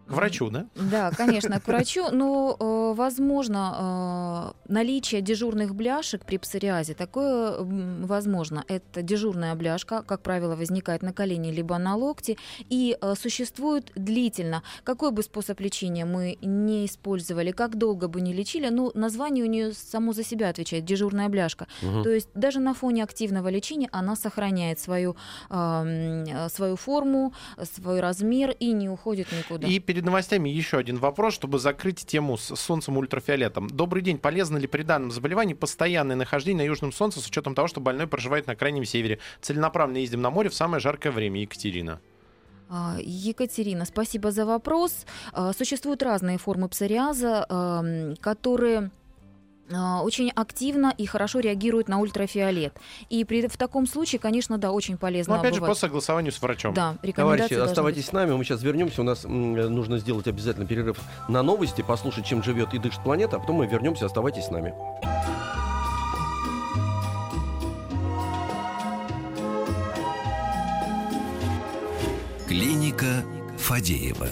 К 0.07 0.12
врачу, 0.12 0.51
да? 0.51 0.67
Да, 0.75 1.11
конечно, 1.11 1.61
к 1.61 1.67
врачу. 1.67 2.09
Но, 2.12 2.57
э, 2.59 2.95
возможно, 2.97 4.53
э, 4.69 4.73
наличие 4.73 5.23
дежурных 5.23 5.75
бляшек 5.75 6.25
при 6.25 6.37
псориазе, 6.37 6.95
такое 6.95 7.57
возможно. 8.07 8.64
Это 8.69 9.03
дежурная 9.03 9.55
бляшка, 9.55 10.03
как 10.03 10.21
правило, 10.21 10.57
возникает 10.57 11.03
на 11.03 11.12
колене 11.12 11.53
либо 11.53 11.79
на 11.79 11.97
локте, 11.97 12.37
и 12.69 12.99
э, 13.01 13.14
существует 13.19 13.93
длительно. 13.95 14.62
Какой 14.85 15.11
бы 15.11 15.23
способ 15.23 15.59
лечения 15.61 16.05
мы 16.05 16.37
не 16.43 16.85
использовали, 16.85 17.51
как 17.51 17.79
долго 17.79 18.09
бы 18.09 18.21
не 18.21 18.35
лечили, 18.35 18.69
ну, 18.69 18.90
название 18.95 19.45
у 19.45 19.49
нее 19.49 19.73
само 19.73 20.12
за 20.12 20.23
себя 20.23 20.51
отвечает, 20.51 20.85
дежурная 20.85 21.29
бляшка. 21.31 21.67
Мгм. 21.83 22.03
То 22.03 22.11
есть 22.11 22.29
даже 22.35 22.61
на 22.61 22.75
фоне 22.75 23.05
активного 23.05 23.49
лечения 23.49 23.88
она 23.90 24.17
сохраняет 24.17 24.79
свою, 24.79 25.17
свою 25.49 26.77
форму, 26.77 27.33
свой 27.62 28.01
размер 28.01 28.51
и 28.51 28.73
не 28.73 28.88
уходит 28.88 29.29
никуда. 29.33 29.67
И 29.67 29.81
перед 29.95 30.07
новостями 30.07 30.49
еще 30.49 30.79
один 30.79 30.97
вопрос, 30.97 31.35
чтобы 31.35 31.61
закрыть 31.61 32.05
тему 32.05 32.37
с 32.37 32.57
солнцем 32.57 32.97
и 32.97 32.99
ультрафиолетом. 32.99 33.69
Добрый 33.69 34.03
день. 34.03 34.19
Полезно 34.19 34.59
ли 34.59 34.67
при 34.67 34.83
данном 34.83 35.13
заболевании 35.13 35.55
постоянное 35.55 36.17
нахождение 36.17 36.65
на 36.65 36.69
южном 36.69 36.91
солнце 36.91 37.21
с 37.21 37.29
учетом 37.29 37.55
того, 37.55 37.69
что 37.69 37.81
больной 37.81 38.09
проживает 38.09 38.49
на 38.49 38.57
крайнем 38.57 38.85
севере? 38.85 39.21
Целенаправленно 39.41 39.99
ездим 39.99 40.21
на 40.21 40.33
море 40.33 40.49
в 40.49 40.55
самое 40.55 40.81
жаркое 40.81 41.13
время. 41.13 41.41
Екатерина. 41.43 42.01
А, 42.69 42.97
Екатерина, 43.01 43.85
спасибо 43.85 44.33
за 44.33 44.45
вопрос. 44.47 45.07
А, 45.33 45.53
Существуют 45.53 46.03
разные 46.03 46.39
формы 46.39 46.69
псориаза, 46.69 47.47
ам, 47.49 48.17
которые 48.17 48.91
очень 49.70 50.31
активно 50.31 50.92
и 50.96 51.07
хорошо 51.07 51.40
реагируют 51.40 51.88
на 51.88 51.98
ультрафиолет. 52.00 52.74
И 53.09 53.24
при, 53.24 53.46
в 53.46 53.57
таком 53.57 53.87
случае, 53.87 54.18
конечно, 54.18 54.59
да, 54.59 54.72
очень 54.72 54.96
полезно 54.98 55.35
Но 55.35 55.40
опять 55.40 55.55
же, 55.55 55.61
бывает. 55.61 55.77
по 55.77 55.81
согласованию 55.81 56.33
с 56.33 56.40
врачом. 56.42 56.74
Да, 56.74 56.96
Товарищи, 57.14 57.55
оставайтесь 57.55 58.03
быть. 58.03 58.11
с 58.11 58.12
нами, 58.12 58.33
мы 58.33 58.44
сейчас 58.44 58.62
вернемся. 58.62 59.00
У 59.00 59.05
нас 59.05 59.24
м, 59.24 59.55
нужно 59.55 59.98
сделать 59.98 60.27
обязательно 60.27 60.66
перерыв 60.66 60.98
на 61.29 61.42
новости, 61.42 61.83
послушать, 61.83 62.27
чем 62.27 62.42
живет 62.42 62.74
и 62.74 62.79
дышит 62.79 63.03
планета, 63.03 63.37
а 63.37 63.40
потом 63.40 63.57
мы 63.57 63.66
вернемся. 63.66 64.07
Оставайтесь 64.07 64.44
с 64.44 64.50
нами. 64.50 64.74
Клиника 72.46 73.24
Фадеева. 73.59 74.29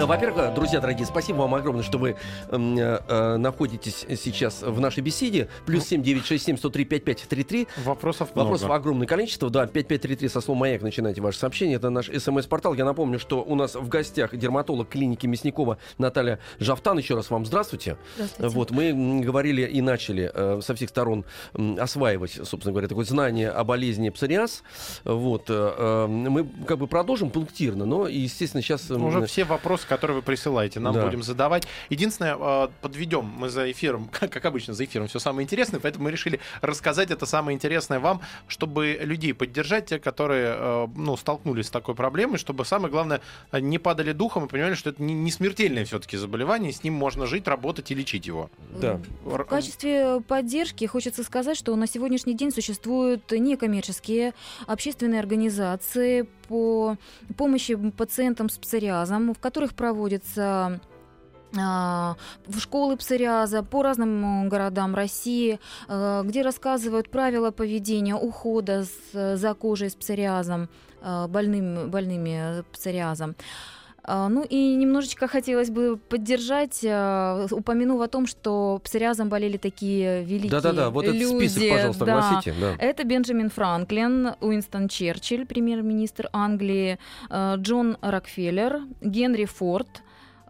Э, 0.00 0.06
Во-первых, 0.06 0.54
друзья 0.54 0.80
дорогие, 0.80 1.06
спасибо 1.06 1.38
вам 1.38 1.54
огромное, 1.54 1.82
что 1.82 1.98
вы 1.98 2.16
э, 2.48 2.56
э, 2.56 3.36
находитесь 3.36 4.06
сейчас 4.16 4.62
в 4.62 4.80
нашей 4.80 5.02
беседе. 5.02 5.48
Плюс 5.66 5.84
7 5.84 6.02
967 6.02 6.56
103 6.56 6.84
5533. 6.86 7.68
Вопросов 7.84 8.34
много. 8.34 8.46
Вопросов 8.46 8.70
огромное 8.70 9.06
количество. 9.06 9.50
Да, 9.50 9.66
5533 9.66 10.28
со 10.28 10.40
словом 10.40 10.60
«Маяк» 10.60 10.82
начинайте 10.82 11.20
ваше 11.20 11.38
сообщение. 11.38 11.76
Это 11.76 11.90
наш 11.90 12.06
смс-портал. 12.06 12.74
Я 12.74 12.84
напомню, 12.86 13.18
что 13.18 13.42
у 13.42 13.54
нас 13.54 13.74
в 13.74 13.88
гостях 13.88 14.34
дерматолог 14.34 14.88
клиники 14.88 15.26
Мясникова 15.26 15.76
Наталья 15.98 16.38
Жавтан. 16.58 16.96
Еще 16.98 17.14
раз 17.14 17.28
вам 17.28 17.44
здравствуйте. 17.44 17.98
Здравствуйте. 18.14 18.56
Вот, 18.56 18.70
мы 18.70 19.20
говорили 19.20 19.62
и 19.62 19.82
начали 19.82 20.30
э, 20.32 20.60
со 20.62 20.74
всех 20.74 20.88
сторон 20.88 21.26
осваивать, 21.78 22.32
собственно 22.32 22.72
говоря, 22.72 22.88
такое 22.88 23.04
знание 23.04 23.50
о 23.50 23.64
болезни 23.64 24.08
псориаз. 24.08 24.62
Вот, 25.04 25.50
э, 25.50 25.74
э, 25.76 26.06
мы 26.06 26.46
как 26.66 26.78
бы 26.78 26.86
продолжим 26.86 27.28
пунктирно, 27.28 27.84
но, 27.84 28.08
естественно, 28.08 28.62
сейчас... 28.62 28.90
Уже 28.90 29.26
все 29.26 29.44
вопросы, 29.44 29.86
которые 29.90 30.16
вы 30.18 30.22
присылаете, 30.22 30.78
нам 30.78 30.94
Да. 30.94 31.04
будем 31.04 31.22
задавать. 31.24 31.66
Единственное, 31.88 32.36
э, 32.38 32.68
подведем 32.80 33.24
мы 33.24 33.48
за 33.48 33.70
эфиром, 33.72 34.08
как, 34.12 34.30
как 34.36 34.44
обычно, 34.44 34.72
за 34.72 34.84
эфиром 34.84 35.08
все 35.08 35.18
самое 35.18 35.44
интересное, 35.44 35.80
поэтому 35.80 36.04
мы 36.04 36.12
решили 36.12 36.38
рассказать 36.60 37.10
это 37.10 37.26
самое 37.26 37.56
интересное 37.56 37.98
вам, 37.98 38.20
чтобы 38.46 39.00
людей 39.02 39.34
поддержать, 39.34 39.86
те, 39.86 39.98
которые 39.98 40.54
э, 40.56 40.86
ну, 40.94 41.16
столкнулись 41.16 41.66
с 41.66 41.70
такой 41.70 41.96
проблемой, 41.96 42.38
чтобы 42.38 42.64
самое 42.64 42.92
главное 42.92 43.20
не 43.52 43.78
падали 43.78 44.12
духом 44.12 44.44
и 44.44 44.48
понимали, 44.48 44.74
что 44.74 44.90
это 44.90 45.02
не, 45.02 45.30
смертельное 45.32 45.84
все-таки 45.84 46.16
заболевание, 46.16 46.72
с 46.72 46.84
ним 46.84 46.94
можно 46.94 47.26
жить, 47.26 47.48
работать 47.48 47.90
и 47.90 47.94
лечить 47.96 48.26
его. 48.28 48.48
Да. 48.80 49.00
В 49.24 49.42
качестве 49.44 50.20
поддержки 50.20 50.84
хочется 50.84 51.24
сказать, 51.24 51.56
что 51.56 51.74
на 51.74 51.88
сегодняшний 51.88 52.34
день 52.34 52.52
существуют 52.52 53.32
некоммерческие 53.32 54.34
общественные 54.68 55.18
организации 55.18 56.28
по 56.50 56.96
помощи 57.36 57.76
пациентам 57.92 58.48
с 58.48 58.58
псориазом, 58.58 59.34
в 59.34 59.38
которых 59.38 59.74
проводятся 59.74 60.80
а, 61.56 62.16
в 62.46 62.58
школы 62.58 62.96
псориаза 62.96 63.62
по 63.62 63.82
разным 63.82 64.48
городам 64.48 64.94
России, 64.96 65.60
э, 65.88 66.22
где 66.24 66.42
рассказывают 66.42 67.10
правила 67.10 67.50
поведения, 67.52 68.16
ухода 68.16 68.84
за 69.12 69.54
кожей 69.54 69.90
с 69.90 69.94
псориазом, 69.94 70.68
э, 71.02 71.26
больным, 71.28 71.90
больными 71.90 72.64
псориазом. 72.72 73.36
А, 74.04 74.28
Ну 74.28 74.44
и 74.48 74.74
немножечко 74.74 75.28
хотелось 75.28 75.70
бы 75.70 75.96
поддержать, 75.96 76.80
э, 76.82 77.46
упомянув 77.50 78.00
о 78.00 78.08
том, 78.08 78.26
что 78.26 78.80
псориазом 78.84 79.28
болели 79.28 79.56
такие 79.56 80.24
великие 80.24 80.50
Да-да-да, 80.50 80.90
вот 80.90 81.04
этот 81.04 81.16
люди. 81.16 81.48
список, 81.48 81.70
пожалуйста, 81.70 82.04
да. 82.04 82.12
огласите. 82.18 82.54
Да. 82.60 82.74
Это 82.78 83.04
Бенджамин 83.04 83.50
Франклин, 83.50 84.34
Уинстон 84.40 84.88
Черчилль, 84.88 85.46
премьер-министр 85.46 86.28
Англии, 86.32 86.98
э, 87.28 87.54
Джон 87.56 87.96
Рокфеллер, 88.00 88.80
Генри 89.00 89.44
Форд. 89.44 90.02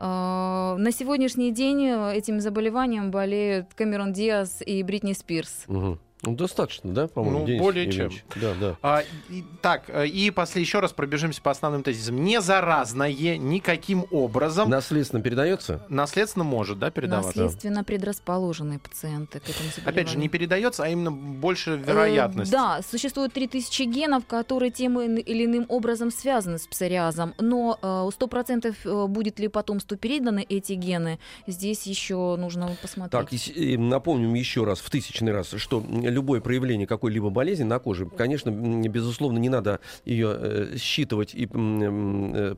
На 0.02 0.88
сегодняшний 0.92 1.52
день 1.52 1.84
этим 2.14 2.40
заболеванием 2.40 3.10
болеют 3.10 3.74
Камерон 3.74 4.14
Диас 4.14 4.62
и 4.64 4.82
Бритни 4.82 5.12
Спирс. 5.12 5.64
Мгм. 5.66 6.00
Ну, 6.22 6.34
достаточно, 6.34 6.92
да, 6.92 7.06
по-моему, 7.06 7.38
Ну, 7.40 7.46
Денис 7.46 7.60
более 7.60 7.84
Евгеньевич? 7.86 8.24
Да, 8.36 8.52
да. 8.60 8.76
А, 8.82 9.02
и- 9.30 9.42
так, 9.62 9.84
э, 9.88 10.06
и 10.06 10.30
после 10.30 10.60
еще 10.60 10.80
раз 10.80 10.92
пробежимся 10.92 11.40
по 11.40 11.50
основным 11.50 11.82
тезисам. 11.82 12.22
Не 12.22 12.40
заразное 12.42 13.10
никаким 13.10 14.04
образом. 14.10 14.68
Наследственно 14.68 15.22
передается? 15.22 15.82
Наследственно 15.88 16.44
может, 16.44 16.78
да, 16.78 16.90
передаваться? 16.90 17.28
Наследственно 17.42 17.84
предрасположенные 17.84 18.78
пациенты 18.78 19.40
к 19.40 19.44
этому 19.48 19.70
заболеванию. 19.70 19.88
Опять 19.88 20.08
же, 20.10 20.18
не 20.18 20.28
передается, 20.28 20.84
а 20.84 20.88
именно 20.88 21.10
больше 21.10 21.70
Э, 21.70 21.76
вероятность. 21.76 22.50
Да, 22.52 22.80
существует 22.82 23.32
3000 23.32 23.82
генов, 23.84 24.26
которые 24.26 24.70
тем 24.70 25.00
или 25.00 25.44
иным 25.46 25.64
образом 25.68 26.10
связаны 26.10 26.58
с 26.58 26.66
псориазом, 26.66 27.34
но 27.38 27.78
э, 27.80 27.86
100% 27.86 28.76
э, 28.84 29.06
будет 29.06 29.38
ли 29.38 29.48
потомству 29.48 29.96
переданы 29.96 30.44
эти 30.48 30.74
гены, 30.74 31.18
здесь 31.46 31.86
еще 31.86 32.36
нужно 32.36 32.76
посмотреть. 32.82 33.12
Так, 33.12 33.32
и 33.32 33.36
и 33.50 33.76
напомним 33.76 34.34
еще 34.34 34.64
раз, 34.64 34.80
в 34.80 34.90
тысячный 34.90 35.32
раз, 35.32 35.54
что 35.56 35.80
любое 36.10 36.40
проявление 36.40 36.86
какой-либо 36.86 37.30
болезни 37.30 37.64
на 37.64 37.78
коже, 37.78 38.06
конечно, 38.06 38.50
безусловно, 38.50 39.38
не 39.38 39.48
надо 39.48 39.80
ее 40.04 40.36
э, 40.38 40.76
считывать 40.76 41.34
и 41.34 41.46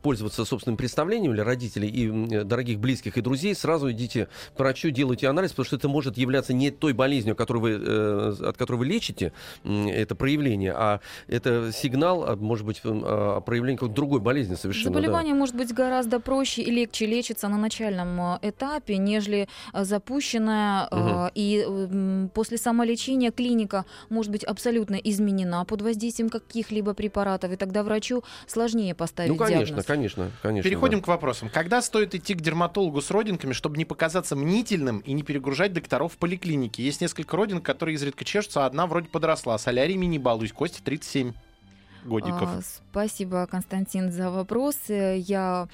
пользоваться 0.02 0.44
собственным 0.44 0.76
представлением 0.76 1.32
для 1.32 1.44
родителей 1.44 1.88
и 1.88 2.44
дорогих 2.44 2.80
близких 2.80 3.16
и 3.16 3.20
друзей. 3.20 3.54
Сразу 3.54 3.90
идите 3.92 4.28
к 4.56 4.58
врачу, 4.58 4.90
делайте 4.90 5.28
анализ, 5.28 5.50
потому 5.50 5.66
что 5.66 5.76
это 5.76 5.88
может 5.88 6.16
являться 6.18 6.52
не 6.52 6.70
той 6.70 6.92
болезнью, 6.92 7.36
которую 7.36 7.62
вы, 7.62 7.70
э, 7.70 8.48
от 8.48 8.56
которой 8.56 8.76
вы 8.76 8.86
лечите 8.86 9.32
это 9.64 10.14
проявление, 10.14 10.72
а 10.76 11.00
это 11.28 11.70
сигнал, 11.72 12.36
может 12.36 12.66
быть, 12.66 12.80
о 12.84 13.40
проявлении 13.40 13.76
какой-то 13.76 13.94
другой 13.94 14.20
болезни 14.20 14.54
совершенно. 14.54 14.94
да. 14.94 15.00
Заболевание 15.00 15.34
может 15.34 15.56
быть 15.56 15.72
гораздо 15.72 16.20
проще 16.20 16.62
и 16.62 16.70
легче 16.70 17.06
лечиться 17.06 17.48
на 17.48 17.58
начальном 17.58 18.20
э, 18.20 18.38
этапе, 18.42 18.96
нежели 18.96 19.48
запущенное 19.72 20.88
Мгм. 20.90 21.30
и 21.34 22.28
после 22.34 22.58
самолечения 22.58 23.30
поликлиника 23.42 23.84
может 24.08 24.30
быть 24.30 24.44
абсолютно 24.44 24.96
изменена 24.96 25.64
под 25.64 25.82
воздействием 25.82 26.30
каких-либо 26.30 26.94
препаратов, 26.94 27.50
и 27.52 27.56
тогда 27.56 27.82
врачу 27.82 28.22
сложнее 28.46 28.94
поставить 28.94 29.30
Ну, 29.30 29.36
конечно, 29.36 29.66
диагноз. 29.66 29.84
конечно, 29.84 30.30
конечно. 30.42 30.68
Переходим 30.68 30.98
да. 30.98 31.04
к 31.04 31.08
вопросам. 31.08 31.50
Когда 31.52 31.82
стоит 31.82 32.14
идти 32.14 32.34
к 32.34 32.40
дерматологу 32.40 33.00
с 33.00 33.10
родинками, 33.10 33.52
чтобы 33.52 33.76
не 33.78 33.84
показаться 33.84 34.36
мнительным 34.36 34.98
и 35.00 35.12
не 35.12 35.22
перегружать 35.22 35.72
докторов 35.72 36.12
в 36.14 36.16
поликлинике? 36.18 36.84
Есть 36.84 37.00
несколько 37.00 37.36
родинок, 37.36 37.64
которые 37.64 37.96
изредка 37.96 38.24
чешутся, 38.24 38.62
а 38.64 38.66
одна 38.66 38.86
вроде 38.86 39.08
подросла. 39.08 39.58
Соляриями 39.58 40.06
не 40.06 40.18
балуюсь. 40.18 40.52
Костя 40.52 40.82
37 40.84 41.32
годиков. 42.04 42.42
А, 42.42 42.60
Спасибо, 42.90 43.46
Константин, 43.46 44.12
за 44.12 44.30
вопрос. 44.30 44.76
Я 44.88 45.68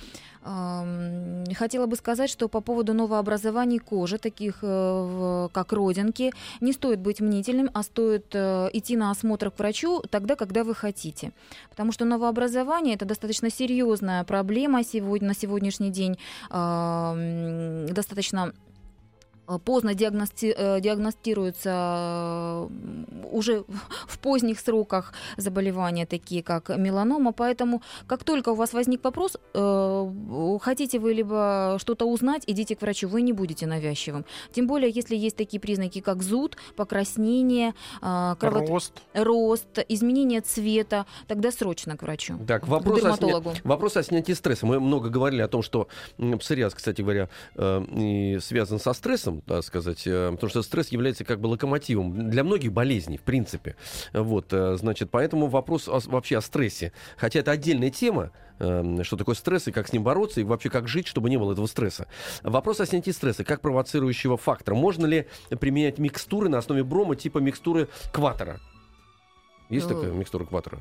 хотела 1.54 1.86
бы 1.86 1.96
сказать, 1.96 2.30
что 2.30 2.48
по 2.48 2.60
поводу 2.60 2.94
новообразований 2.94 3.78
кожи, 3.78 4.18
таких 4.18 4.58
э, 4.62 5.48
как 5.52 5.72
родинки, 5.72 6.32
не 6.60 6.72
стоит 6.72 7.00
быть 7.00 7.20
мнительным, 7.20 7.70
а 7.74 7.82
стоит 7.82 8.34
э, 8.34 8.70
идти 8.72 8.96
на 8.96 9.10
осмотр 9.10 9.50
к 9.50 9.58
врачу 9.58 10.02
тогда, 10.08 10.36
когда 10.36 10.64
вы 10.64 10.74
хотите. 10.74 11.32
Потому 11.70 11.92
что 11.92 12.04
новообразование 12.04 12.94
это 12.94 13.04
достаточно 13.04 13.50
серьезная 13.50 14.24
проблема 14.24 14.84
сегодня, 14.84 15.28
на 15.28 15.34
сегодняшний 15.34 15.90
день. 15.90 16.16
Достаточно 16.48 18.52
поздно 19.64 19.94
диагности- 19.94 20.54
э, 20.56 20.80
диагностируются 20.80 21.70
э, 21.70 22.68
уже 23.32 23.64
в 24.08 24.18
поздних 24.18 24.60
сроках 24.60 25.12
заболевания, 25.36 26.06
такие 26.06 26.42
как 26.42 26.68
меланома. 26.68 27.32
Поэтому, 27.32 27.82
как 28.06 28.24
только 28.24 28.50
у 28.50 28.54
вас 28.54 28.72
возник 28.74 29.02
вопрос, 29.04 29.36
э, 29.54 30.58
хотите 30.60 30.98
вы 30.98 31.14
либо 31.14 31.76
что-то 31.80 32.04
узнать, 32.06 32.44
идите 32.46 32.76
к 32.76 32.82
врачу, 32.82 33.08
вы 33.08 33.22
не 33.22 33.32
будете 33.32 33.66
навязчивым. 33.66 34.24
Тем 34.52 34.66
более, 34.66 34.90
если 34.90 35.16
есть 35.16 35.36
такие 35.36 35.60
признаки, 35.60 36.00
как 36.00 36.22
зуд, 36.22 36.56
покраснение, 36.76 37.74
э, 38.02 38.34
кровот- 38.38 38.68
Рост. 38.68 38.92
рост, 39.14 39.78
изменение 39.88 40.40
цвета, 40.40 41.06
тогда 41.26 41.50
срочно 41.50 41.96
к 41.96 42.02
врачу. 42.02 42.38
Так, 42.46 42.64
к 42.64 42.68
вопрос 42.68 42.98
о, 42.98 43.08
сня- 43.08 43.16
дерматологу. 43.16 43.52
вопрос 43.64 43.96
о 43.96 44.02
снятии 44.02 44.32
стресса. 44.34 44.66
Мы 44.66 44.80
много 44.80 45.08
говорили 45.08 45.42
о 45.42 45.48
том, 45.48 45.62
что 45.62 45.88
псориаз, 46.38 46.74
кстати 46.74 47.00
говоря, 47.02 47.28
э, 47.56 48.38
связан 48.40 48.78
со 48.78 48.92
стрессом, 48.92 49.37
так 49.46 49.62
сказать, 49.64 50.06
э, 50.06 50.30
потому 50.32 50.50
что 50.50 50.62
стресс 50.62 50.88
является 50.88 51.24
как 51.24 51.40
бы 51.40 51.46
локомотивом 51.48 52.30
для 52.30 52.44
многих 52.44 52.72
болезней, 52.72 53.16
в 53.18 53.22
принципе. 53.22 53.76
Вот, 54.12 54.52
э, 54.52 54.76
значит, 54.76 55.10
поэтому 55.10 55.46
вопрос 55.48 55.88
о- 55.88 56.00
вообще 56.06 56.38
о 56.38 56.40
стрессе. 56.40 56.92
Хотя 57.16 57.40
это 57.40 57.50
отдельная 57.50 57.90
тема, 57.90 58.30
э, 58.58 59.02
что 59.02 59.16
такое 59.16 59.34
стресс 59.34 59.68
и 59.68 59.72
как 59.72 59.88
с 59.88 59.92
ним 59.92 60.02
бороться, 60.02 60.40
и 60.40 60.44
вообще 60.44 60.70
как 60.70 60.88
жить, 60.88 61.06
чтобы 61.06 61.30
не 61.30 61.36
было 61.36 61.52
этого 61.52 61.66
стресса. 61.66 62.08
Вопрос 62.42 62.80
о 62.80 62.86
снятии 62.86 63.10
стресса 63.10 63.44
как 63.44 63.60
провоцирующего 63.60 64.36
фактора. 64.36 64.74
Можно 64.74 65.06
ли 65.06 65.26
применять 65.60 65.98
микстуры 65.98 66.48
на 66.48 66.58
основе 66.58 66.82
брома 66.84 67.16
типа 67.16 67.38
микстуры 67.38 67.88
кватера? 68.12 68.60
Есть 69.70 69.86
Э, 69.90 69.94
такая 69.94 70.10
микстура 70.12 70.44
кватера? 70.44 70.80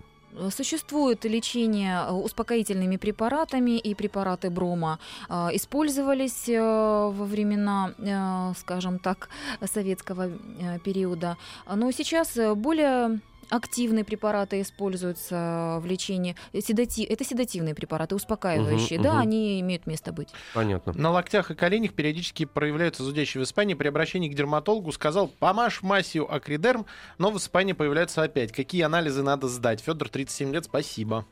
Существует 0.51 1.25
лечение 1.25 2.05
э, 2.07 2.11
успокоительными 2.11 2.97
препаратами, 2.97 3.79
и 3.79 3.95
препараты 3.95 4.49
брома 4.49 4.99
э, 5.29 5.49
использовались 5.53 6.49
э, 6.49 6.59
во 6.61 7.25
времена, 7.25 7.93
э, 7.97 8.53
скажем 8.59 8.99
так, 8.99 9.29
советского 9.65 10.27
э, 10.27 10.79
периода. 10.83 11.37
Но 11.75 11.91
сейчас 11.91 12.37
э, 12.37 12.53
более 12.53 13.19
активные 13.49 14.03
препараты 14.03 14.62
используются 14.62 15.79
в 15.81 15.86
лечении. 15.86 16.36
Седати... 16.60 17.03
Это 17.03 17.23
седативные 17.23 17.75
препараты, 17.75 18.15
успокаивающие. 18.15 18.99
Мгм, 18.99 19.03
да, 19.03 19.13
мгм. 19.13 19.21
они 19.21 19.60
имеют 19.62 19.88
место 19.88 20.12
быть. 20.12 20.29
Понятно. 20.53 20.93
На 20.93 21.12
локтях 21.12 21.51
и 21.51 21.55
коленях 21.55 21.93
периодически 21.93 22.45
проявляются 22.45 23.03
зудящие 23.03 23.39
высыпания. 23.39 23.75
При 23.75 23.88
обращении 23.88 24.29
к 24.29 24.36
дерматологу 24.36 24.91
сказал, 24.91 25.27
помажь 25.27 25.81
мазью 25.81 26.31
акридерм, 26.33 26.86
но 27.17 27.31
высыпания 27.31 27.75
появляются 27.75 28.23
опять. 28.23 28.51
Какие 28.51 28.83
анализы 28.83 29.23
надо 29.23 29.47
сдать? 29.47 29.81
Федор, 29.81 30.10
37 30.10 30.53
лет, 30.53 30.65
спасибо. 30.65 31.25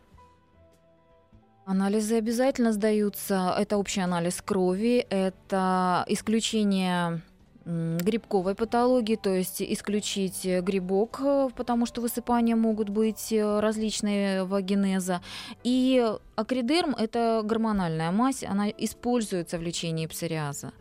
Анализы 1.66 2.16
обязательно 2.18 2.74
сдаются. 2.74 3.56
Это 3.58 3.78
общий 3.78 4.02
анализ 4.02 4.40
крови, 4.42 5.06
это 5.10 6.06
исключение 6.08 7.22
грибковой 7.66 8.54
патологии, 8.54 9.16
то 9.16 9.34
есть 9.34 9.62
исключить 9.62 10.46
э, 10.46 10.62
грибок, 10.62 11.20
э, 11.24 11.50
потому 11.56 11.88
что 11.88 12.00
высыпания 12.00 12.56
могут 12.56 12.90
быть 12.90 13.32
э, 13.32 13.60
различные 13.60 14.44
вагинеза. 14.44 15.22
И 15.64 16.06
акридерм– 16.36 16.96
это 16.98 17.42
гормональная 17.44 18.12
мазь, 18.12 18.44
она 18.44 18.70
используется 18.70 19.58
в 19.58 19.64
лечении 19.64 20.06
псориаза. 20.06 20.74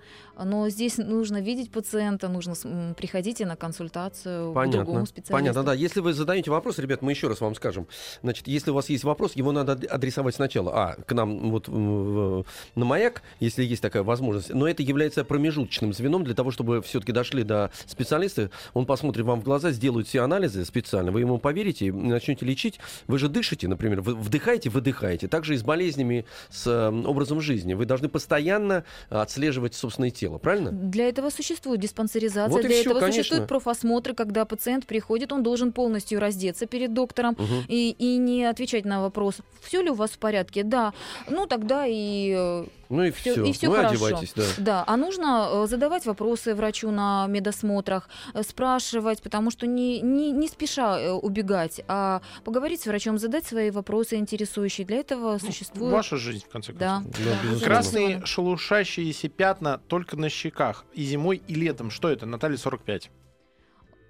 Но 0.42 0.68
здесь 0.68 0.99
нужно 0.99 1.40
видеть 1.40 1.70
пациента, 1.70 2.29
нужно 2.29 2.55
приходите 2.97 3.47
на 3.47 3.55
консультацию 3.57 4.51
к 4.51 4.55
Понятно. 4.55 4.85
другому 4.85 5.07
специалисту. 5.07 5.33
Понятно, 5.33 5.62
да. 5.62 5.75
Если 5.75 6.01
вы 6.01 6.12
задаете 6.12 6.51
вопрос, 6.51 6.79
ребят, 6.79 7.03
мы 7.03 7.12
еще 7.12 7.29
раз 7.29 7.40
вам 7.40 7.55
скажем. 7.55 7.87
Значит, 8.23 8.49
если 8.49 8.73
у 8.73 8.75
вас 8.75 8.88
есть 8.88 9.05
вопрос, 9.05 9.37
его 9.37 9.53
надо 9.53 9.73
ад- 9.73 9.85
адресовать 9.85 10.35
сначала. 10.35 10.73
А, 10.75 10.94
к 11.03 11.12
нам 11.12 11.51
вот 11.51 11.68
на 11.68 12.85
маяк, 12.85 13.23
если 13.38 13.62
есть 13.62 13.81
такая 13.81 14.03
возможность. 14.03 14.53
Но 14.53 14.66
это 14.66 14.83
является 14.83 15.25
промежуточным 15.25 15.92
звеном 15.92 16.25
для 16.25 16.35
того, 16.35 16.51
чтобы 16.51 16.74
все-таки 16.83 17.13
дошли 17.13 17.43
до 17.43 17.71
специалиста. 17.87 18.51
Он 18.73 18.87
посмотрит 18.87 19.25
вам 19.25 19.41
в 19.41 19.45
глаза, 19.45 19.71
сделает 19.71 20.07
все 20.07 20.21
анализы 20.23 20.65
специально. 20.65 21.13
Вы 21.13 21.21
ему 21.21 21.39
поверите 21.39 21.87
и 21.87 21.91
начнете 21.93 22.47
лечить. 22.47 22.79
Вы 23.07 23.19
же 23.19 23.29
дышите, 23.29 23.69
например, 23.69 24.01
вы 24.01 24.15
вдыхаете, 24.15 24.71
выдыхаете. 24.71 25.29
Также 25.29 25.55
и 25.55 25.57
с 25.57 25.63
болезнями, 25.63 26.25
с 26.51 26.67
э, 26.67 26.89
образом 27.07 27.41
жизни. 27.41 27.75
Вы 27.75 27.85
должны 27.87 28.09
постоянно 28.09 28.85
отслеживать 29.11 29.75
собственное 29.75 30.11
тело, 30.11 30.39
правильно? 30.39 30.71
Для 30.73 31.09
этого 31.09 31.31
существует 31.31 31.81
диспансеризация, 31.81 32.51
Вот 32.51 32.63
для 32.63 32.71
всё, 32.71 32.91
этого 32.91 33.01
конечно. 33.01 33.23
существуют 33.23 33.49
профосмотры, 33.49 34.15
когда 34.15 34.45
пациент 34.45 34.87
приходит, 34.87 35.33
он 35.33 35.43
должен 35.43 35.73
полностью 35.73 36.21
раздеться 36.21 36.67
перед 36.67 36.93
доктором 36.95 37.35
Мгм. 37.39 37.65
и, 37.69 37.91
и 37.99 38.17
не 38.17 38.45
отвечать 38.45 38.85
на 38.85 39.03
вопрос, 39.03 39.37
все 39.63 39.83
ли 39.83 39.91
у 39.91 39.95
вас 39.95 40.11
в 40.11 40.19
порядке, 40.19 40.63
да, 40.63 40.93
ну 41.29 41.47
тогда 41.47 41.87
и 41.87 42.33
э, 42.37 42.65
Ну 42.89 43.05
и 43.05 43.11
все. 43.11 43.45
и 43.45 43.53
всё 43.53 43.71
Вы 43.71 43.77
хорошо. 43.77 43.95
одевайтесь, 44.07 44.33
да. 44.37 44.43
да, 44.59 44.85
а 44.87 44.97
нужно 44.97 45.49
э, 45.51 45.67
задавать 45.69 46.07
вопросы 46.07 46.55
врачу 46.64 46.90
на 46.90 47.27
медосмотрах, 47.27 48.09
э, 48.33 48.42
спрашивать, 48.42 49.22
потому 49.22 49.50
что 49.50 49.66
не, 49.66 50.00
не, 50.00 50.33
не 50.33 50.48
спеша 50.48 50.98
э, 50.98 51.11
убегать, 51.11 51.83
а 51.88 52.22
поговорить 52.44 52.81
с 52.81 52.87
врачом, 52.87 53.18
задать 53.18 53.44
свои 53.44 53.70
вопросы 53.70 54.16
интересующие. 54.16 54.87
Для 54.87 54.96
этого 54.96 55.38
существует... 55.38 55.92
Ваша 55.92 56.16
жизнь, 56.16 56.44
в 56.48 56.53
конце 56.53 56.72
концов. 56.72 57.12
Да, 57.18 57.59
да. 57.61 57.64
Красные 57.64 58.24
шелушащиеся 58.24 59.29
пятна 59.29 59.79
только 59.88 60.16
на 60.16 60.31
щеках. 60.31 60.85
И 60.94 61.05
зимой, 61.05 61.42
и 61.46 61.55
летом. 61.55 61.90
Что 61.90 62.09
это? 62.09 62.24
Наталья, 62.24 62.57
45. 62.57 63.11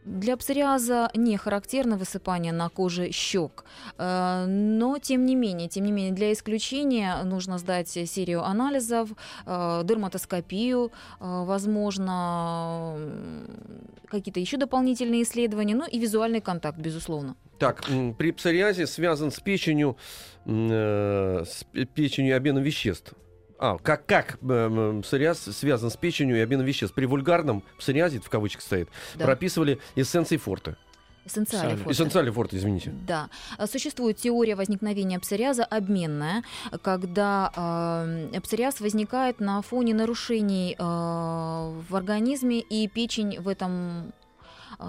Для 0.04 0.36
псориаза 0.36 1.10
не 1.14 1.36
характерно 1.38 1.96
высыпание 1.96 2.52
на 2.52 2.68
коже 2.68 3.10
щек, 3.10 3.64
Э, 3.98 4.44
но 4.46 4.98
тем 4.98 5.24
не 5.26 5.34
менее, 5.34 5.68
тем 5.68 5.84
не 5.84 5.92
менее, 5.92 6.12
для 6.12 6.32
исключения 6.32 7.22
нужно 7.24 7.58
сдать 7.58 7.88
серию 7.88 8.42
анализов, 8.44 9.10
э, 9.46 9.82
дерматоскопию, 9.84 10.90
э, 11.20 11.44
возможно, 11.46 12.96
какие-то 14.08 14.40
еще 14.40 14.56
дополнительные 14.56 15.22
исследования, 15.22 15.74
ну 15.74 15.86
и 15.86 15.98
визуальный 15.98 16.40
контакт, 16.40 16.78
безусловно. 16.78 17.34
Так, 17.58 17.84
при 18.18 18.32
псориазе 18.32 18.86
связан 18.86 19.30
с 19.30 19.40
печенью, 19.40 19.96
с 20.46 21.64
пе- 21.72 21.84
печенью 21.86 22.32
и 22.32 22.36
обменом 22.36 22.62
веществ. 22.62 23.14
А, 23.58 23.78
как, 23.78 24.06
как 24.06 24.38
э, 24.42 25.00
псориаз 25.02 25.38
связан 25.38 25.90
с 25.90 25.96
печенью 25.96 26.36
и 26.36 26.40
обменом 26.40 26.66
веществ? 26.66 26.94
При 26.94 27.06
вульгарном 27.06 27.62
псориазе, 27.78 28.20
в 28.20 28.28
кавычках 28.28 28.62
стоит, 28.62 28.88
Да. 29.14 29.24
прописывали 29.24 29.78
эссенции 29.96 30.36
фото. 30.36 30.76
Эссенциали 31.26 32.30
форте, 32.30 32.58
извините. 32.58 32.92
Да. 33.06 33.30
А 33.56 33.66
Существует 33.66 34.18
теория 34.18 34.56
возникновения 34.56 35.18
псориаза 35.18 35.64
обменная, 35.64 36.42
когда 36.82 37.50
э, 38.34 38.40
псориаз 38.40 38.80
возникает 38.80 39.40
на 39.40 39.62
фоне 39.62 39.94
нарушений 39.94 40.76
э, 40.78 40.82
в 40.82 41.96
организме, 41.96 42.60
и 42.60 42.86
печень 42.88 43.40
в 43.40 43.48
этом 43.48 44.12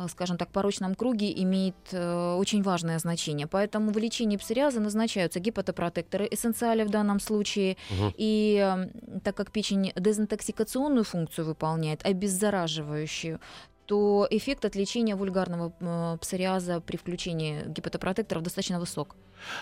скажем 0.10 0.38
так, 0.38 0.50
порочном 0.50 0.96
круге 0.96 1.32
имеет 1.44 1.76
э, 1.92 2.36
очень 2.36 2.62
важное 2.62 3.00
значение. 3.00 3.48
Поэтому 3.48 3.92
в 3.92 3.98
лечении 3.98 4.38
псориаза 4.38 4.80
назначаются 4.80 5.40
гепатопротекторы, 5.40 6.28
эссенциали 6.30 6.84
в 6.84 6.90
данном 6.90 7.20
случае. 7.20 7.78
Мгм. 7.90 8.14
И 8.18 8.60
э, 8.62 9.20
так 9.24 9.36
как 9.36 9.52
печень 9.52 9.92
дезинтоксикационную 9.96 11.04
функцию 11.04 11.46
выполняет, 11.46 12.06
обеззараживающую, 12.06 13.40
то 13.86 14.28
эффект 14.30 14.66
от 14.66 14.76
лечения 14.76 15.16
вульгарного 15.16 15.74
э, 15.80 16.18
псориаза 16.20 16.82
при 16.82 16.98
включении 16.98 17.64
гепатопротекторов 17.68 18.44
достаточно 18.44 18.80
высок. 18.80 19.16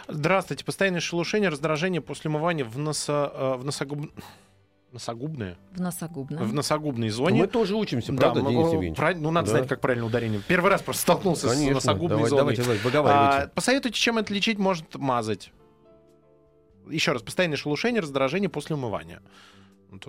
Здравствуйте. 0.08 0.64
Постоянное 0.64 1.02
шелушение, 1.02 1.50
раздражение 1.50 2.02
после 2.02 2.30
умывания 2.30 2.66
в, 2.66 2.78
носо, 2.78 3.32
э, 3.34 3.54
в 3.58 3.66
носогуб... 3.66 4.12
носогубное? 4.94 5.58
В 5.74 5.82
носогубном. 5.82 6.44
В 6.48 6.54
носогубной 6.54 7.10
Но 7.10 7.14
зоне. 7.14 7.42
Мы 7.42 7.48
тоже 7.48 7.76
учимся, 7.76 8.12
Да, 8.14 8.18
правда, 8.20 8.42
мы- 8.44 8.52
Денис 8.52 8.66
Евгеньевич? 8.68 8.96
правильно, 8.98 9.24
ну, 9.24 9.32
надо 9.32 9.48
Да. 9.52 9.58
знать, 9.58 9.68
как 9.70 9.82
правильно 9.82 10.06
ударение. 10.06 10.42
Первый 10.48 10.70
раз 10.72 10.82
просто 10.82 11.02
столкнулся 11.02 11.48
с 11.48 11.52
Конечно. 11.52 11.74
носогубной 11.76 12.10
Давай- 12.18 12.30
зоной. 12.30 12.42
давайте, 12.42 12.62
давайте, 12.64 12.84
выговаривайте. 12.84 13.38
А, 13.44 13.48
посоветуйте, 13.54 13.98
чем 14.00 14.18
это 14.18 14.34
лечить 14.34 14.58
может 14.60 14.96
мазать? 14.96 15.52
Еще 16.90 17.12
раз, 17.14 17.22
постоянное 17.22 17.58
шелушение, 17.58 18.02
раздражение 18.02 18.50
после 18.50 18.76
умывания. 18.76 19.22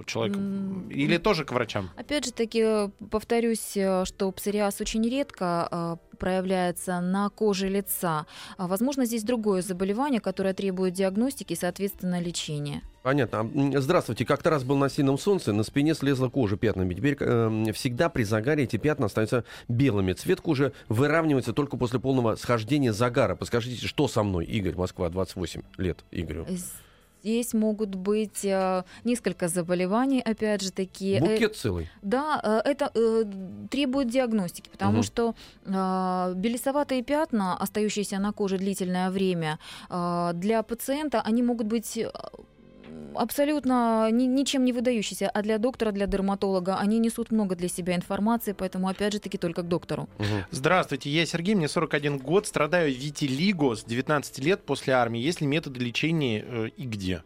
Человека. 0.06 0.38
М, 0.38 0.88
Или 0.90 1.18
тоже 1.18 1.44
к 1.44 1.52
врачам? 1.52 1.90
Опять 1.96 2.24
же 2.26 2.32
таки, 2.32 2.90
повторюсь, 3.10 3.76
э, 3.76 4.04
что 4.04 4.30
псориаз 4.32 4.80
очень 4.80 5.08
редко 5.08 5.68
э, 5.70 5.96
проявляется 6.16 7.00
на 7.00 7.28
коже 7.30 7.68
лица. 7.68 8.26
А, 8.56 8.66
Возможно, 8.66 9.04
здесь 9.04 9.22
другое 9.24 9.62
заболевание, 9.62 10.20
которое 10.20 10.54
требует 10.54 10.94
диагностики 10.94 11.52
и, 11.52 11.56
соответственно, 11.56 12.20
лечения. 12.20 12.82
Понятно. 13.02 13.40
А, 13.40 13.80
Здравствуйте. 13.80 14.24
Как-то 14.24 14.50
раз 14.50 14.64
был 14.64 14.76
на 14.76 14.88
сильном 14.88 15.18
солнце, 15.18 15.52
на 15.52 15.62
спине 15.64 15.94
слезла 15.94 16.28
кожа 16.28 16.56
пятнами. 16.56 16.94
Теперь 16.94 17.16
э, 17.20 17.72
всегда 17.74 18.08
при 18.08 18.22
загаре 18.24 18.64
эти 18.64 18.76
пятна 18.76 19.06
остаются 19.06 19.44
белыми. 19.68 20.12
Цвет 20.14 20.40
кожи 20.40 20.72
выравнивается 20.88 21.52
только 21.52 21.76
после 21.76 22.00
полного 22.00 22.36
схождения 22.36 22.92
загара. 22.92 23.34
Подскажите, 23.36 23.86
что 23.86 24.08
со 24.08 24.22
мной? 24.22 24.46
Игорь, 24.46 24.74
Москва, 24.76 25.08
28 25.10 25.62
лет 25.76 26.04
Игорю. 26.10 26.46
Здесь 27.24 27.54
могут 27.54 27.94
быть 27.94 28.44
э, 28.44 28.84
несколько 29.04 29.48
заболеваний, 29.48 30.20
опять 30.20 30.60
же 30.60 30.70
таки. 30.70 31.14
Э, 31.14 31.20
Букет 31.20 31.56
целый. 31.56 31.88
Да, 32.02 32.38
э, 32.44 32.70
это 32.70 32.90
требует 33.70 34.10
диагностики, 34.10 34.68
потому 34.68 34.98
Мгм. 34.98 35.02
что 35.02 35.34
белесоватые 36.34 37.02
пятна, 37.02 37.56
остающиеся 37.56 38.18
на 38.18 38.32
коже 38.32 38.58
длительное 38.58 39.10
время, 39.10 39.58
для 40.34 40.62
пациента 40.62 41.22
они 41.22 41.42
могут 41.42 41.66
быть 41.66 41.98
абсолютно 43.14 44.10
ни- 44.10 44.24
ничем 44.24 44.64
не 44.64 44.72
выдающиеся, 44.72 45.28
а 45.28 45.42
для 45.42 45.58
доктора, 45.58 45.92
для 45.92 46.06
дерматолога 46.06 46.76
они 46.76 46.98
несут 46.98 47.30
много 47.30 47.56
для 47.56 47.68
себя 47.68 47.94
информации, 47.94 48.52
поэтому 48.52 48.88
опять 48.88 49.12
же 49.12 49.18
таки 49.20 49.38
только 49.38 49.62
к 49.62 49.68
доктору. 49.68 50.08
Мгм. 50.18 50.44
Здравствуйте, 50.50 51.10
я 51.10 51.26
Сергей, 51.26 51.54
мне 51.54 51.68
41 51.68 52.18
год, 52.18 52.46
страдаю 52.46 52.92
витилиго 52.92 53.74
с 53.76 53.84
19 53.84 54.38
лет 54.40 54.64
после 54.64 54.94
армии. 54.94 55.20
Есть 55.20 55.40
ли 55.40 55.46
методы 55.46 55.80
лечения 55.80 56.44
э, 56.46 56.68
и 56.76 56.84
где? 56.86 57.22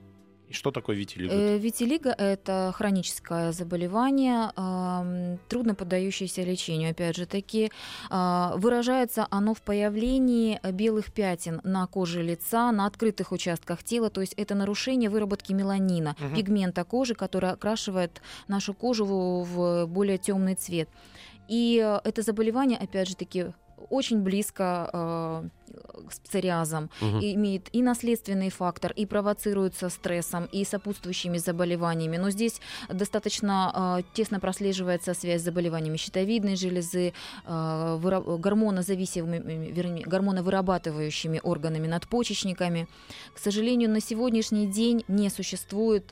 И 0.48 0.52
что 0.54 0.70
такое 0.70 0.96
витилиго? 0.96 1.32
Э, 1.34 1.58
Витилиго– 1.58 2.10
это 2.18 2.72
хроническое 2.74 3.52
заболевание, 3.52 4.50
трудно 5.48 5.74
поддающееся 5.74 6.42
лечению. 6.42 6.90
Опять 6.90 7.16
же 7.16 7.26
таки, 7.26 7.70
а, 8.10 8.54
выражается 8.56 9.26
оно 9.30 9.52
в 9.54 9.60
появлении 9.60 10.58
белых 10.72 11.12
пятен 11.12 11.60
на 11.64 11.86
коже 11.86 12.22
лица, 12.22 12.72
на 12.72 12.86
открытых 12.86 13.32
участках 13.32 13.82
тела. 13.82 14.08
То 14.10 14.20
есть 14.22 14.34
это 14.34 14.54
нарушение 14.54 15.10
выработки 15.10 15.52
меланина, 15.52 16.16
Мгм. 16.18 16.34
пигмента 16.34 16.84
кожи, 16.84 17.14
который 17.14 17.50
окрашивает 17.50 18.22
нашу 18.48 18.74
кожу 18.74 19.04
в 19.04 19.48
в 19.48 19.86
более 19.86 20.18
темный 20.18 20.54
цвет. 20.54 20.88
И 21.48 21.82
э, 21.84 22.00
это 22.04 22.22
заболевание, 22.22 22.78
опять 22.78 23.08
же 23.08 23.16
таки, 23.16 23.46
очень 23.90 24.20
близко 24.22 24.90
э, 24.92 25.42
с 26.10 26.18
псориазом 26.20 26.90
Мгм. 27.00 27.20
и 27.20 27.34
имеет 27.34 27.68
и 27.74 27.82
наследственный 27.82 28.50
фактор, 28.50 28.92
и 28.92 29.06
провоцируется 29.06 29.88
стрессом, 29.88 30.46
и 30.52 30.64
сопутствующими 30.64 31.38
заболеваниями. 31.38 32.16
Но 32.16 32.30
здесь 32.30 32.60
достаточно 32.88 33.98
э, 34.00 34.02
тесно 34.14 34.40
прослеживается 34.40 35.14
связь 35.14 35.42
с 35.42 35.44
заболеваниями 35.44 35.96
щитовидной 35.96 36.56
железы, 36.56 37.12
э, 37.44 37.98
выра- 38.00 38.38
гормонозависимыми, 38.38 39.70
вернее, 39.72 40.04
гормоновырабатывающими 40.06 41.40
органами 41.42 41.86
надпочечниками. 41.86 42.88
К 43.34 43.38
сожалению, 43.38 43.90
на 43.90 44.00
сегодняшний 44.00 44.66
день 44.66 45.04
не 45.08 45.30
существует 45.30 46.04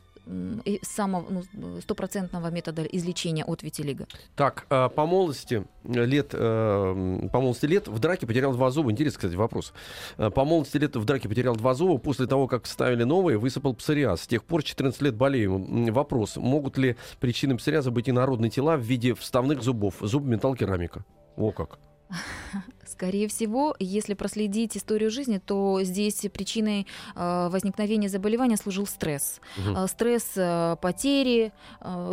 самого 0.82 1.42
ну, 1.52 1.80
стопроцентного 1.80 2.50
метода 2.50 2.82
излечения 2.82 3.44
от 3.44 3.62
витилиго. 3.62 4.06
Так, 4.34 4.66
а, 4.70 4.88
по 4.88 5.06
молодости 5.06 5.64
лет, 5.84 6.30
э, 6.32 6.38
м, 6.38 7.28
по 7.28 7.40
молодости 7.40 7.66
лет 7.66 7.88
в 7.88 7.98
драке 7.98 8.26
потерял 8.26 8.52
два 8.52 8.70
зуба. 8.70 8.90
Интересный, 8.90 9.18
кстати, 9.18 9.34
вопрос. 9.34 9.72
Э, 10.18 10.30
По 10.30 10.44
молодости 10.44 10.78
лет 10.78 10.96
в 10.96 11.04
драке 11.04 11.28
потерял 11.28 11.54
два 11.56 11.74
зуба. 11.74 11.98
После 11.98 12.26
того, 12.26 12.48
как 12.48 12.64
вставили 12.64 13.04
новые, 13.04 13.38
высыпал 13.38 13.74
псориаз. 13.74 14.22
С 14.22 14.26
тех 14.26 14.44
пор 14.44 14.62
14 14.62 15.00
лет 15.02 15.14
болею. 15.14 15.92
Вопрос. 15.92 16.36
Могут 16.36 16.76
ли 16.78 16.96
причиной 17.20 17.56
псориаза 17.56 17.90
быть 17.90 18.08
инородные 18.08 18.50
тела 18.50 18.76
в 18.76 18.80
виде 18.80 19.14
вставных 19.14 19.62
зубов? 19.62 19.94
Зуб, 20.00 20.24
металл, 20.24 20.54
керамика. 20.54 21.04
О 21.36 21.52
как. 21.52 21.78
Скорее 22.86 23.28
всего, 23.28 23.74
если 23.78 24.14
проследить 24.14 24.76
историю 24.76 25.10
жизни, 25.10 25.38
то 25.44 25.80
здесь 25.82 26.24
причиной 26.32 26.86
э, 27.14 27.48
возникновения 27.50 28.08
заболевания 28.08 28.56
служил 28.56 28.86
стресс. 28.86 29.40
Э, 29.58 29.86
Стресс 29.88 30.32
э, 30.36 30.76
потери 30.80 31.52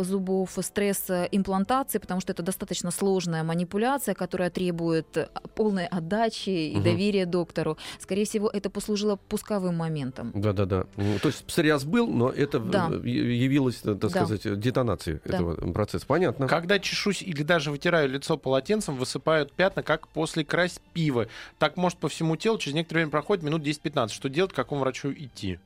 зубов, 0.00 0.58
стресс 0.62 1.04
имплантации, 1.30 1.98
потому 1.98 2.20
что 2.20 2.32
это 2.32 2.42
достаточно 2.42 2.90
сложная 2.90 3.42
манипуляция, 3.44 4.14
которая 4.14 4.50
требует 4.50 5.30
полной 5.54 5.86
отдачи 5.86 6.50
и 6.50 6.74
Мгм. 6.74 6.84
доверия 6.84 7.26
доктору. 7.26 7.76
Скорее 8.00 8.24
всего, 8.24 8.48
это 8.50 8.70
послужило 8.70 9.16
пусковым 9.16 9.76
моментом. 9.76 10.32
Да-да-да. 10.34 10.86
М, 10.96 11.18
То 11.20 11.28
есть 11.28 11.44
псориаз 11.44 11.84
был, 11.84 12.06
но 12.08 12.30
это 12.30 12.58
Да. 12.58 12.86
явилось, 13.04 13.76
так 13.76 13.98
Да. 13.98 14.08
сказать, 14.08 14.58
детонацией 14.60 15.20
Да. 15.24 15.36
этого 15.36 15.72
процесса. 15.72 16.06
Понятно. 16.06 16.46
Когда 16.48 16.78
чешусь 16.78 17.22
или 17.22 17.42
даже 17.42 17.70
вытираю 17.70 18.08
лицо 18.08 18.36
полотенцем, 18.36 18.96
высыпают 18.96 19.52
пятна, 19.52 19.82
как 19.82 20.08
после 20.08 20.44
крапивы. 20.94 21.28
Так 21.58 21.76
может 21.76 21.98
по 21.98 22.08
всему 22.08 22.36
телу, 22.36 22.58
через 22.58 22.74
некоторое 22.74 23.00
время 23.00 23.10
проходит 23.10 23.44
минут 23.44 23.62
10-15. 23.62 24.08
Что 24.08 24.28
делать, 24.28 24.52
к 24.52 24.56
какому 24.56 24.82
врачу 24.82 25.12
идти? 25.12 25.58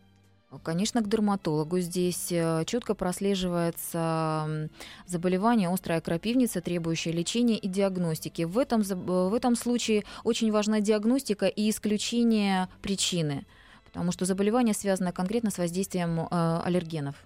Конечно, 0.63 1.03
к 1.03 1.09
дерматологу. 1.09 1.79
Здесь 1.81 2.33
четко 2.65 2.95
прослеживается 2.95 4.71
заболевание 5.07 5.69
острая 5.69 6.01
крапивница, 6.01 6.63
требующее 6.63 7.13
лечения 7.13 7.59
и 7.59 7.69
диагностики. 7.69 8.43
В 8.43 8.57
этом, 8.57 8.81
э, 8.81 8.95
в 8.95 9.35
этом 9.35 9.55
случае 9.57 10.05
очень 10.25 10.51
важна 10.51 10.81
диагностика 10.81 11.47
и 11.47 11.69
исключение 11.69 12.69
причины, 12.81 13.45
потому 13.85 14.11
что 14.11 14.25
заболевание 14.25 14.73
связано 14.73 15.13
конкретно 15.13 15.51
с 15.51 15.59
воздействием 15.59 16.21
э, 16.21 16.61
аллергенов. 16.65 17.17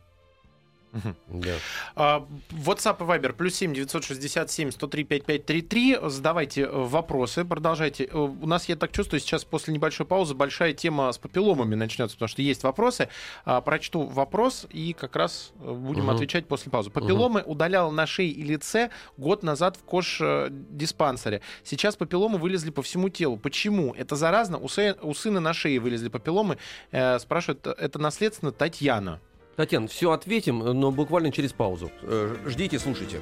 Мгм. 0.92 1.16
Да. 1.28 1.55
А, 1.96 2.26
WhatsApp 2.50 2.96
и 3.00 3.05
Viber 3.09 3.33
плюс 3.33 3.55
7 3.55 3.72
967 3.72 4.70
103 4.70 5.05
5533. 5.05 5.98
Задавайте 6.11 6.62
э, 6.62 6.68
вопросы, 6.70 7.44
продолжайте. 7.46 8.05
Э, 8.05 8.16
У 8.18 8.46
нас, 8.46 8.68
я 8.68 8.76
так 8.76 8.92
чувствую, 8.92 9.20
сейчас 9.20 9.44
после 9.44 9.72
небольшой 9.72 10.05
паузы 10.05 10.35
большая 10.35 10.74
тема 10.74 11.11
с 11.11 11.16
папилломами 11.18 11.74
начнется, 11.74 12.16
потому 12.16 12.28
что 12.28 12.42
есть 12.42 12.62
вопросы. 12.62 13.09
А, 13.46 13.61
Прочту 13.62 14.02
вопрос 14.02 14.66
и 14.70 14.92
как 14.92 15.16
раз 15.16 15.52
э, 15.61 15.72
будем 15.72 16.02
Мгм. 16.02 16.11
отвечать 16.11 16.46
после 16.46 16.70
паузы. 16.70 16.90
Папилломы 16.90 17.42
удалял 17.42 17.90
на 17.90 18.07
шее 18.07 18.31
и 18.31 18.42
лице 18.42 18.90
год 19.16 19.42
назад 19.42 19.76
в 19.78 19.85
кош-диспансере. 19.85 21.40
Сейчас 21.64 21.96
папилломы 21.96 22.38
вылезли 22.38 22.70
по 22.70 22.83
всему 22.83 23.09
телу. 23.09 23.37
Почему? 23.38 23.94
Это 23.96 24.16
заразно? 24.16 24.59
У, 24.59 24.66
сы- 24.68 24.96
у 25.02 25.14
сына 25.14 25.40
на 25.40 25.52
шее 25.55 25.81
вылезли 25.81 26.09
папилломы. 26.09 26.59
Э, 26.90 27.18
Спрашивает, 27.18 27.66
это 27.66 27.98
наследственно 27.98 28.52
Татьяна. 28.52 29.20
Татьяна, 29.56 29.86
все 29.86 30.12
ответим, 30.12 30.58
но 30.60 30.90
буквально 30.90 31.30
через 31.30 31.52
паузу. 31.52 31.90
Э, 32.02 32.36
Ждите, 32.46 32.78
слушайте. 32.78 33.20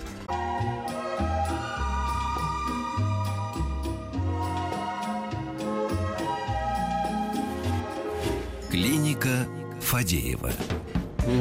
Клиника 8.70 9.46
Фадеева. 9.80 10.52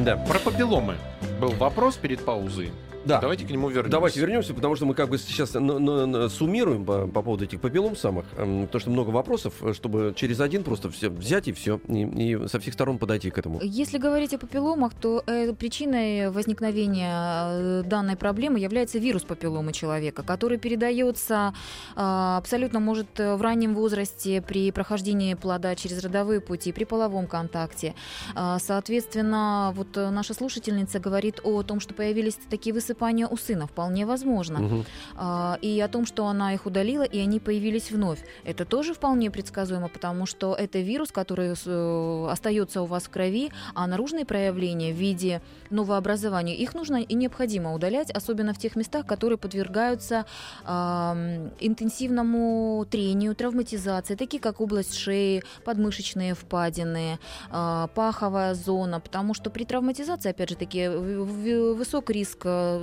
Да. 0.04 0.18
Про 0.18 0.40
папилломы 0.40 0.96
был 1.40 1.52
вопрос 1.52 1.96
перед 1.96 2.26
паузой. 2.26 2.72
Да. 3.06 3.20
Давайте 3.20 3.46
к 3.46 3.50
нему 3.50 3.70
вернемся. 3.70 3.92
Давайте 3.92 4.20
вернемся, 4.20 4.54
потому 4.54 4.76
что 4.76 4.86
мы 4.86 4.94
как 4.94 5.10
бы 5.10 5.18
сейчас 5.18 5.52
суммируем 5.52 6.86
по, 6.86 7.08
по 7.08 7.22
поводу 7.22 7.46
этих 7.46 7.60
папиллом 7.60 7.96
самых, 7.96 8.26
потому 8.30 8.80
что 8.80 8.90
много 8.90 9.10
вопросов, 9.10 9.54
э, 9.62 9.74
чтобы 9.74 10.14
через 10.16 10.40
один 10.40 10.64
просто 10.64 10.90
все 10.90 11.10
взять 11.10 11.48
и 11.48 11.52
все, 11.52 11.80
и, 11.88 12.02
и 12.02 12.48
со 12.48 12.60
всех 12.60 12.74
сторон 12.74 12.98
подойти 12.98 13.30
к 13.30 13.38
этому. 13.38 13.60
Если 13.62 13.98
говорить 13.98 14.34
о 14.34 14.38
папилломах, 14.38 14.94
то 14.94 15.24
э, 15.26 15.54
причиной 15.54 16.30
возникновения 16.30 17.12
э, 17.12 17.84
данной 17.86 18.16
проблемы 18.16 18.60
является 18.60 19.00
вирус 19.00 19.24
папилломы 19.24 19.74
человека, 19.74 20.24
который 20.24 20.58
передается 20.58 21.54
э, 21.96 22.00
абсолютно 22.38 22.80
может 22.80 23.20
э, 23.20 23.36
в 23.36 23.42
раннем 23.42 23.76
возрасте 23.76 24.42
при 24.42 24.72
прохождении 24.72 25.34
плода 25.34 25.76
через 25.76 26.04
родовые 26.04 26.42
пути, 26.42 26.72
при 26.72 26.84
половом 26.84 27.28
контакте. 27.28 27.96
А, 28.36 28.60
Соответственно, 28.60 29.74
вот 29.76 29.98
э, 29.98 30.10
наша 30.10 30.34
слушательница 30.34 31.00
говорит 31.00 31.40
о 31.44 31.64
том, 31.64 31.80
что 31.80 31.94
появились 31.94 32.38
такие 32.50 32.74
высыпания 32.90 33.28
у 33.28 33.38
сына. 33.38 33.68
Вполне 33.68 34.06
возможно. 34.06 34.60
Мгм. 34.60 34.86
А, 35.16 35.58
и 35.62 35.80
о 35.80 35.88
том, 35.88 36.06
что 36.06 36.26
она 36.26 36.54
их 36.54 36.66
удалила, 36.66 37.04
и 37.04 37.20
они 37.20 37.40
появились 37.40 37.92
вновь. 37.92 38.20
Это 38.46 38.66
тоже 38.66 38.94
вполне 38.94 39.30
предсказуемо, 39.30 39.88
потому 39.88 40.26
что 40.26 40.56
это 40.56 40.80
вирус, 40.80 41.12
который 41.12 41.54
э, 41.66 42.28
остается 42.32 42.82
у 42.82 42.86
вас 42.86 43.04
в 43.04 43.10
крови, 43.10 43.52
а 43.76 43.88
наружные 43.88 44.26
проявления 44.26 44.94
в 44.94 44.98
виде 44.98 45.42
новообразования, 45.70 46.56
их 46.56 46.74
нужно 46.76 46.98
и 46.98 47.16
необходимо 47.16 47.74
удалять, 47.74 48.12
особенно 48.12 48.54
в 48.54 48.58
тех 48.58 48.76
местах, 48.76 49.06
которые 49.06 49.38
подвергаются 49.38 50.26
ам, 50.66 51.52
интенсивному 51.60 52.86
трению, 52.90 53.36
травматизации, 53.36 54.16
такие 54.16 54.40
как 54.42 54.62
область 54.62 54.96
шеи, 54.96 55.44
подмышечные 55.64 56.34
впадины, 56.34 57.20
а, 57.52 57.88
паховая 57.88 58.56
зона, 58.56 59.00
потому 59.00 59.34
что 59.34 59.50
при 59.50 59.66
травматизации, 59.66 60.32
опять 60.32 60.50
же 60.50 60.56
таки, 60.56 60.88
высок 60.88 62.10
риск 62.10 62.40
э, 62.46 62.50
э, 62.50 62.79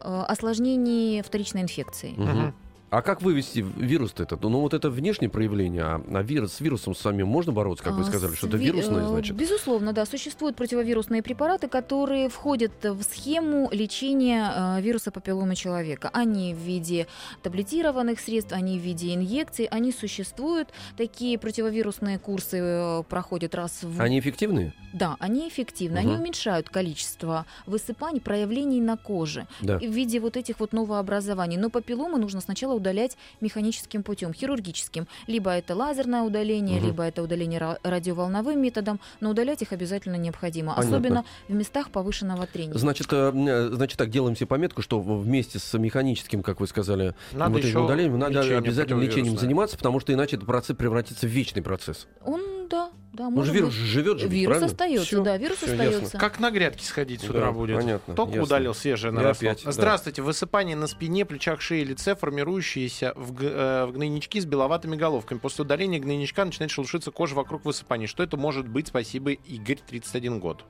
осложнений 0.00 1.22
вторичной 1.22 1.62
инфекции. 1.62 2.14
Мгм. 2.16 2.54
А 2.88 3.02
как 3.02 3.20
вывести 3.20 3.64
вирус-то 3.76 4.22
этот? 4.22 4.42
Ну, 4.42 4.60
вот 4.60 4.72
это 4.72 4.90
внешнее 4.90 5.28
проявление, 5.28 5.82
а, 5.82 6.02
а 6.14 6.22
вирус, 6.22 6.52
с 6.52 6.60
вирусом 6.60 6.94
самим 6.94 7.26
можно 7.26 7.50
бороться, 7.52 7.82
как 7.84 7.94
вы 7.94 8.02
А, 8.02 8.04
сказали, 8.04 8.34
что 8.36 8.46
это 8.46 8.56
ви- 8.56 8.66
вирусное, 8.66 9.02
э, 9.04 9.08
значит? 9.08 9.34
Безусловно, 9.36 9.92
да. 9.92 10.06
Существуют 10.06 10.54
противовирусные 10.56 11.20
препараты, 11.20 11.66
которые 11.66 12.28
входят 12.28 12.72
в 12.84 13.02
схему 13.02 13.68
лечения 13.72 14.52
э, 14.78 14.80
вируса 14.82 15.10
папилломы 15.10 15.56
человека. 15.56 16.10
Они 16.12 16.54
в 16.54 16.58
виде 16.58 17.08
таблетированных 17.42 18.20
средств, 18.20 18.52
они 18.52 18.78
в 18.78 18.82
виде 18.82 19.14
инъекций, 19.14 19.64
они 19.66 19.90
существуют. 19.90 20.68
Такие 20.96 21.38
противовирусные 21.38 22.20
курсы 22.20 22.58
э, 22.60 23.02
проходят 23.08 23.56
раз 23.56 23.80
в... 23.82 24.00
Они 24.00 24.20
эффективные? 24.20 24.72
Да, 24.92 25.16
они 25.18 25.48
эффективны. 25.48 25.98
Они 25.98 26.12
Мгм. 26.12 26.20
уменьшают 26.20 26.68
количество 26.70 27.46
высыпаний, 27.66 28.20
проявлений 28.20 28.80
на 28.80 28.96
коже 28.96 29.48
Да. 29.60 29.78
в 29.78 29.82
виде 29.82 30.20
вот 30.20 30.36
этих 30.36 30.60
вот 30.60 30.72
новообразований. 30.72 31.56
Но 31.56 31.68
папилломы 31.68 32.18
нужно 32.18 32.40
сначала 32.40 32.75
удалять 32.76 33.16
механическим 33.40 34.02
путем, 34.02 34.32
хирургическим. 34.32 35.06
Либо 35.26 35.50
это 35.50 35.74
лазерное 35.74 36.22
удаление, 36.22 36.78
Мгм. 36.78 36.86
либо 36.86 37.02
это 37.02 37.22
удаление 37.22 37.58
ра- 37.60 37.78
радиоволновым 37.82 38.60
методом, 38.60 39.00
но 39.20 39.30
удалять 39.30 39.62
их 39.62 39.72
обязательно 39.72 40.16
необходимо, 40.16 40.74
Понятно. 40.74 40.96
особенно 40.96 41.24
в 41.48 41.54
местах 41.54 41.90
повышенного 41.90 42.46
трения. 42.46 42.74
Значит, 42.74 43.06
э, 43.12 43.32
э, 43.34 43.68
значит, 43.72 43.98
так 43.98 44.10
делаем 44.10 44.36
себе 44.36 44.46
пометку, 44.46 44.82
что 44.82 45.00
вместе 45.00 45.58
с 45.58 45.76
механическим, 45.78 46.42
как 46.42 46.60
вы 46.60 46.66
сказали, 46.66 47.14
Надо 47.32 47.52
вот 47.54 47.64
еще 47.64 47.78
удалением, 47.80 48.18
надо 48.18 48.40
лечение 48.40 48.58
обязательно 48.58 49.00
лечением 49.00 49.38
заниматься, 49.38 49.76
потому 49.76 50.00
что 50.00 50.12
иначе 50.12 50.36
этот 50.36 50.46
процесс 50.46 50.76
превратится 50.76 51.26
в 51.26 51.30
вечный 51.30 51.62
процесс. 51.62 52.06
Он, 52.24 52.68
да, 52.68 52.90
да, 53.16 53.24
же 53.24 53.30
может 53.30 53.54
вирус 53.54 53.74
быть. 53.74 53.84
живет 53.84 54.18
же, 54.20 54.28
Вирус 54.28 54.46
правильно? 54.46 54.66
остается, 54.66 55.06
Всё, 55.06 55.22
да, 55.24 55.36
вирус 55.36 55.56
всё 55.56 55.66
ясно. 55.70 55.84
остается. 55.84 56.18
Как 56.18 56.38
на 56.40 56.50
грядке 56.50 56.84
сходить 56.84 57.20
с 57.22 57.24
утра 57.28 57.46
Да, 57.46 57.52
будет. 57.52 57.76
понятно, 57.76 58.14
Только 58.14 58.32
ясно. 58.34 58.42
удалил 58.44 58.74
свежее 58.74 59.12
наросло. 59.12 59.48
опять, 59.50 59.64
да. 59.64 59.72
Здравствуйте. 59.72 60.22
Высыпание 60.22 60.76
на 60.76 60.86
спине, 60.86 61.24
плечах, 61.24 61.60
шее, 61.60 61.82
лице, 61.84 62.14
формирующиеся 62.14 63.12
в, 63.16 63.32
э, 63.42 63.86
в 63.86 63.92
гнойнички 63.92 64.40
с 64.40 64.44
беловатыми 64.44 64.94
головками. 64.96 65.38
После 65.38 65.64
удаления 65.64 65.98
гнойничка 65.98 66.44
начинает 66.44 66.70
шелушиться 66.70 67.10
кожа 67.10 67.34
вокруг 67.34 67.64
высыпаний. 67.64 68.06
Что 68.06 68.22
это 68.22 68.36
может 68.36 68.68
быть? 68.68 68.88
Спасибо, 68.88 69.30
Игорь, 69.32 69.78
31 69.88 70.38
год. 70.38 70.64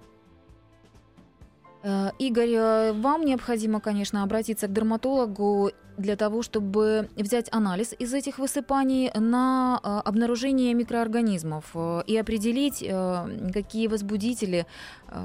Э, 1.82 2.10
Игорь, 2.18 2.50
э, 2.54 2.92
вам 2.92 3.24
необходимо, 3.24 3.80
конечно, 3.80 4.22
обратиться 4.22 4.66
к 4.66 4.72
дерматологу 4.72 5.70
для 5.98 6.16
того, 6.16 6.42
чтобы 6.42 7.08
взять 7.16 7.48
анализ 7.52 7.94
из 7.98 8.12
этих 8.12 8.38
высыпаний 8.38 9.10
на 9.14 9.80
э, 9.82 10.00
обнаружение 10.04 10.74
микроорганизмов 10.74 11.64
э, 11.74 12.02
и 12.06 12.16
определить, 12.16 12.82
э, 12.82 13.50
какие 13.52 13.86
возбудители, 13.86 14.66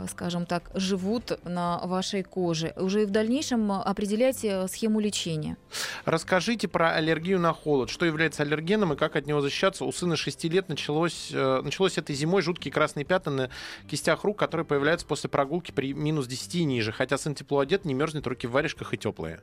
скажем 0.10 0.46
так, 0.46 0.70
живут 0.76 1.40
на 1.44 1.80
вашей 1.80 2.24
коже. 2.24 2.74
Уже 2.78 3.04
и 3.04 3.06
в 3.06 3.10
дальнейшем 3.10 3.72
определять 3.72 4.46
схему 4.70 5.00
лечения. 5.00 5.58
Расскажите 6.06 6.68
про 6.68 6.92
аллергию 6.94 7.40
на 7.40 7.52
холод. 7.52 7.90
Что 7.90 8.06
является 8.06 8.44
аллергеном 8.44 8.94
и 8.94 8.96
как 8.96 9.16
от 9.16 9.26
него 9.26 9.42
защищаться? 9.42 9.86
У 9.86 9.92
сына 9.92 10.16
6 10.16 10.44
лет 10.46 10.70
началось, 10.70 11.32
началось 11.32 11.98
этой 11.98 12.16
зимой 12.16 12.44
жуткие 12.44 12.72
красные 12.72 13.06
пятна 13.06 13.32
на 13.32 13.50
кистях 13.90 14.24
рук, 14.24 14.38
которые 14.38 14.66
появляются 14.66 15.08
после 15.08 15.30
прогулки 15.30 15.72
при 15.72 15.94
минус 15.94 16.28
10 16.28 16.56
и 16.56 16.64
ниже. 16.64 16.92
Хотя 16.92 17.18
сын 17.18 17.34
тепло 17.34 17.60
одет, 17.60 17.84
не 17.84 17.96
мерзнет, 17.96 18.28
руки 18.28 18.46
в 18.46 18.52
варежках 18.52 18.94
и 18.94 18.98
теплые. 18.98 19.42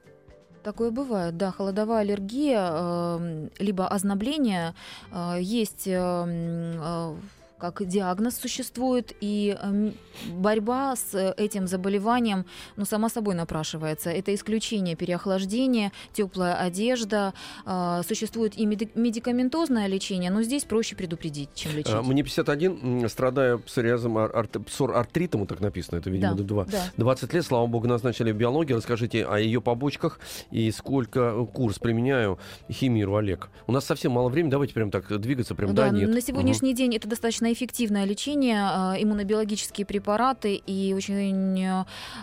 Такое 0.68 0.90
бывает, 0.90 1.38
да, 1.38 1.50
холодовая 1.50 2.00
аллергия, 2.00 2.68
э, 2.70 3.48
либо 3.58 3.88
ознобление, 3.88 4.74
э, 5.10 5.38
есть 5.40 5.86
э, 5.86 5.94
м, 5.94 6.28
э, 6.78 7.14
как 7.58 7.84
диагноз 7.86 8.36
существует, 8.36 9.12
и 9.20 9.56
эм, 9.60 9.94
борьба 10.30 10.94
с 10.96 11.14
э, 11.14 11.34
этим 11.36 11.66
заболеванием, 11.66 12.46
ну, 12.76 12.84
сама 12.84 13.08
собой 13.08 13.34
напрашивается. 13.34 14.10
Это 14.10 14.34
исключение 14.34 14.96
переохлаждения, 14.96 15.92
теплая 16.12 16.54
одежда, 16.54 17.34
э, 17.66 18.02
существует 18.06 18.56
и 18.58 18.64
меди- 18.66 18.90
медикаментозное 18.94 19.86
лечение, 19.88 20.30
но 20.30 20.42
здесь 20.42 20.64
проще 20.64 20.96
предупредить, 20.96 21.50
чем 21.54 21.72
лечить. 21.76 21.92
А, 21.92 22.02
Мне 22.02 22.22
51, 22.22 22.78
м, 23.02 23.08
страдая 23.08 23.58
псориазом, 23.58 24.18
ар- 24.18 24.30
арт- 24.34 24.60
псорартритом, 24.64 25.46
так 25.46 25.60
написано, 25.60 25.98
это, 25.98 26.10
видимо, 26.10 26.34
Да, 26.34 26.42
два. 26.44 26.64
да. 26.64 26.84
20 26.96 27.32
лет, 27.34 27.44
слава 27.44 27.66
богу, 27.66 27.86
назначили 27.88 28.32
биологию. 28.32 28.76
Расскажите 28.78 29.24
о 29.24 29.38
ее 29.38 29.60
побочках 29.60 30.20
и 30.50 30.70
сколько 30.70 31.44
курс 31.46 31.78
применяю 31.78 32.38
химиру, 32.70 33.16
Олег. 33.16 33.50
У 33.66 33.72
нас 33.72 33.84
совсем 33.84 34.12
мало 34.12 34.28
времени, 34.28 34.50
давайте 34.50 34.74
прям 34.74 34.90
так 34.90 35.20
двигаться, 35.20 35.54
прям 35.54 35.74
да, 35.74 35.90
Да, 35.90 35.96
нет. 35.96 36.08
на 36.08 36.20
сегодняшний 36.20 36.74
день 36.74 36.94
это 36.94 37.08
достаточно 37.08 37.47
эффективное 37.52 38.04
лечение, 38.04 38.56
э, 38.56 39.02
иммунобиологические 39.02 39.86
препараты 39.86 40.54
и 40.54 40.94
очень... 40.94 41.62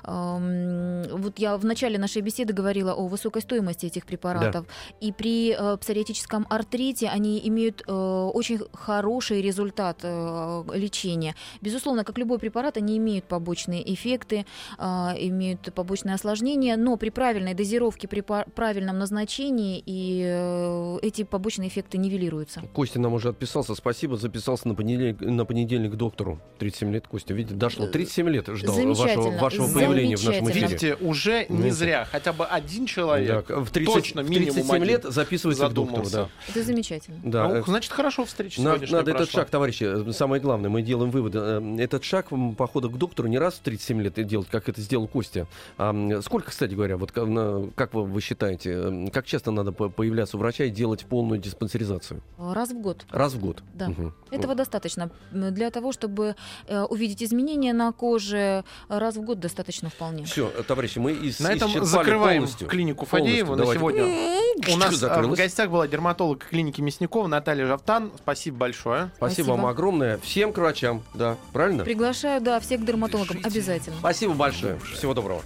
эм, 0.03 1.03
вот 1.17 1.39
я 1.39 1.57
в 1.57 1.65
начале 1.65 1.97
нашей 1.97 2.21
беседы 2.21 2.53
говорила 2.53 2.93
о 2.93 3.07
высокой 3.07 3.41
стоимости 3.41 3.85
этих 3.85 4.05
препаратов. 4.05 4.65
И 5.01 5.11
при 5.11 5.55
э, 5.57 5.77
псориатическом 5.77 6.45
артрите 6.49 7.07
они 7.07 7.41
имеют 7.47 7.83
э, 7.87 7.91
очень 7.91 8.59
хороший 8.73 9.41
результат 9.41 10.03
лечения. 10.03 11.35
Безусловно, 11.61 12.03
как 12.03 12.17
любой 12.17 12.39
препарат, 12.39 12.77
они 12.77 12.97
имеют 12.97 13.25
побочные 13.25 13.93
эффекты, 13.93 14.45
имеют 14.79 15.73
побочные 15.73 16.15
осложнения, 16.15 16.77
но 16.77 16.97
при 16.97 17.09
правильной 17.09 17.53
дозировке, 17.53 18.07
при 18.07 18.21
правильном 18.21 18.97
назначении 18.99 19.81
и 19.85 20.99
эти 21.01 21.23
побочные 21.23 21.69
эффекты 21.69 21.97
нивелируются. 21.97 22.61
Костя 22.73 22.99
нам 22.99 23.13
уже 23.13 23.29
отписался, 23.29 23.75
спасибо, 23.75 24.17
записался 24.17 24.67
на 24.67 24.75
понедельник, 24.75 25.14
на 25.21 25.45
понедельник 25.45 25.93
к 25.93 25.95
доктору. 25.95 26.39
37 26.59 26.91
лет, 26.93 27.07
Костя, 27.07 27.33
видите, 27.33 27.55
дошло. 27.55 27.87
37 27.87 28.29
лет 28.29 28.47
ждал 28.47 28.75
вашего, 28.93 29.29
вашего 29.37 29.73
появления 29.73 30.15
в 30.15 30.23
нашем 30.23 30.49
эфире. 30.49 30.67
Видите, 30.67 30.95
уже 30.95 31.45
не 31.49 31.71
зря. 31.71 32.07
Хотя 32.11 32.33
бы 32.33 32.45
один 32.45 32.85
человек 32.85 33.45
Да, 33.47 33.59
в 33.59 33.69
30, 33.71 33.93
точно 33.93 34.23
в 34.23 34.29
минимум 34.29 34.53
37 34.53 34.75
один 34.75 34.87
лет 34.87 35.03
записывается 35.03 35.67
к 35.67 35.73
доктору. 35.73 36.05
задумался. 36.05 36.29
Да. 36.47 36.51
Это 36.51 36.63
замечательно. 36.65 37.19
Да, 37.23 37.47
Ну, 37.47 37.55
э, 37.55 37.63
значит, 37.65 37.91
хорошо 37.91 38.25
встреча 38.25 38.61
Надо, 38.61 38.77
сегодняшняя 38.77 38.97
надо 38.97 39.11
этот 39.11 39.23
прошла. 39.27 39.41
шаг, 39.41 39.49
товарищи, 39.49 40.09
э, 40.09 40.11
самое 40.13 40.41
главное, 40.41 40.69
мы 40.69 40.81
делаем 40.81 41.11
выводы. 41.11 41.39
Э, 41.41 41.75
Этот 41.79 42.03
шаг 42.03 42.27
похода 42.57 42.87
к 42.89 42.97
доктору 42.97 43.27
не 43.27 43.37
раз 43.37 43.55
в 43.55 43.59
37 43.59 44.01
лет 44.01 44.13
делать, 44.25 44.47
как 44.49 44.69
это 44.69 44.81
сделал 44.81 45.07
Костя. 45.07 45.47
А 45.77 45.93
сколько, 46.23 46.49
кстати 46.51 46.73
говоря, 46.73 46.97
вот 46.97 47.11
ка- 47.11 47.25
на- 47.25 47.69
как 47.75 47.93
вы, 47.93 48.03
вы 48.05 48.21
считаете, 48.21 48.71
э, 48.75 49.07
как 49.11 49.25
часто 49.25 49.51
надо 49.51 49.71
по- 49.71 49.89
появляться 49.89 50.37
у 50.37 50.39
врача 50.39 50.63
и 50.65 50.69
делать 50.69 51.05
полную 51.05 51.39
диспансеризацию? 51.39 52.21
Раз 52.37 52.71
в 52.71 52.81
год. 52.81 53.05
Раз 53.11 53.33
в 53.33 53.39
год? 53.39 53.61
Да. 53.73 53.89
Мгм. 53.89 54.13
Этого 54.31 54.55
достаточно 54.55 55.04
м, 55.31 55.53
для 55.53 55.69
того, 55.71 55.91
чтобы 55.91 56.35
э, 56.67 56.81
увидеть 56.83 57.23
изменения 57.23 57.73
на 57.73 57.91
коже. 57.91 58.63
Раз 58.89 59.15
в 59.15 59.21
год 59.21 59.39
достаточно 59.39 59.89
вполне. 59.89 60.25
Все, 60.25 60.49
товарищи, 60.67 60.99
мы 60.99 61.11
ис- 61.11 61.41
На 61.41 61.53
этом 61.53 61.85
закрываем 61.85 62.41
полностью. 62.43 62.67
клинику 62.67 63.05
Полностью. 63.05 63.45
Фадеева 63.45 63.51
на 63.55 63.57
Давайте. 63.57 63.79
сегодня. 63.79 64.73
У 64.73 64.77
нас 64.77 65.01
э, 65.03 65.21
в 65.21 65.31
гостях 65.35 65.69
была 65.69 65.87
дерматолог 65.87 66.45
клиники 66.45 66.81
Мясникова 66.81 67.27
Наталья 67.27 67.65
Жавтан. 67.67 68.11
Спасибо 68.17 68.57
большое. 68.57 69.11
Спасибо, 69.17 69.45
Спасибо. 69.45 69.51
вам 69.55 69.65
огромное. 69.65 70.17
Всем 70.19 70.53
к 70.53 70.57
врачам, 70.57 71.03
да, 71.13 71.37
правильно? 71.53 71.83
Приглашаю, 71.83 72.41
да, 72.41 72.59
всех 72.59 72.81
к 72.81 72.85
дерматологам 72.85 73.39
обязательно. 73.43 73.97
Спасибо 73.99 74.33
большое. 74.33 74.79
Всего 74.93 75.13
доброго. 75.13 75.41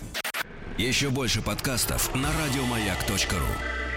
Еще 0.78 1.10
больше 1.10 1.42
подкастов 1.42 2.14
на 2.16 2.30
радиомаяк.ру. 2.42 3.89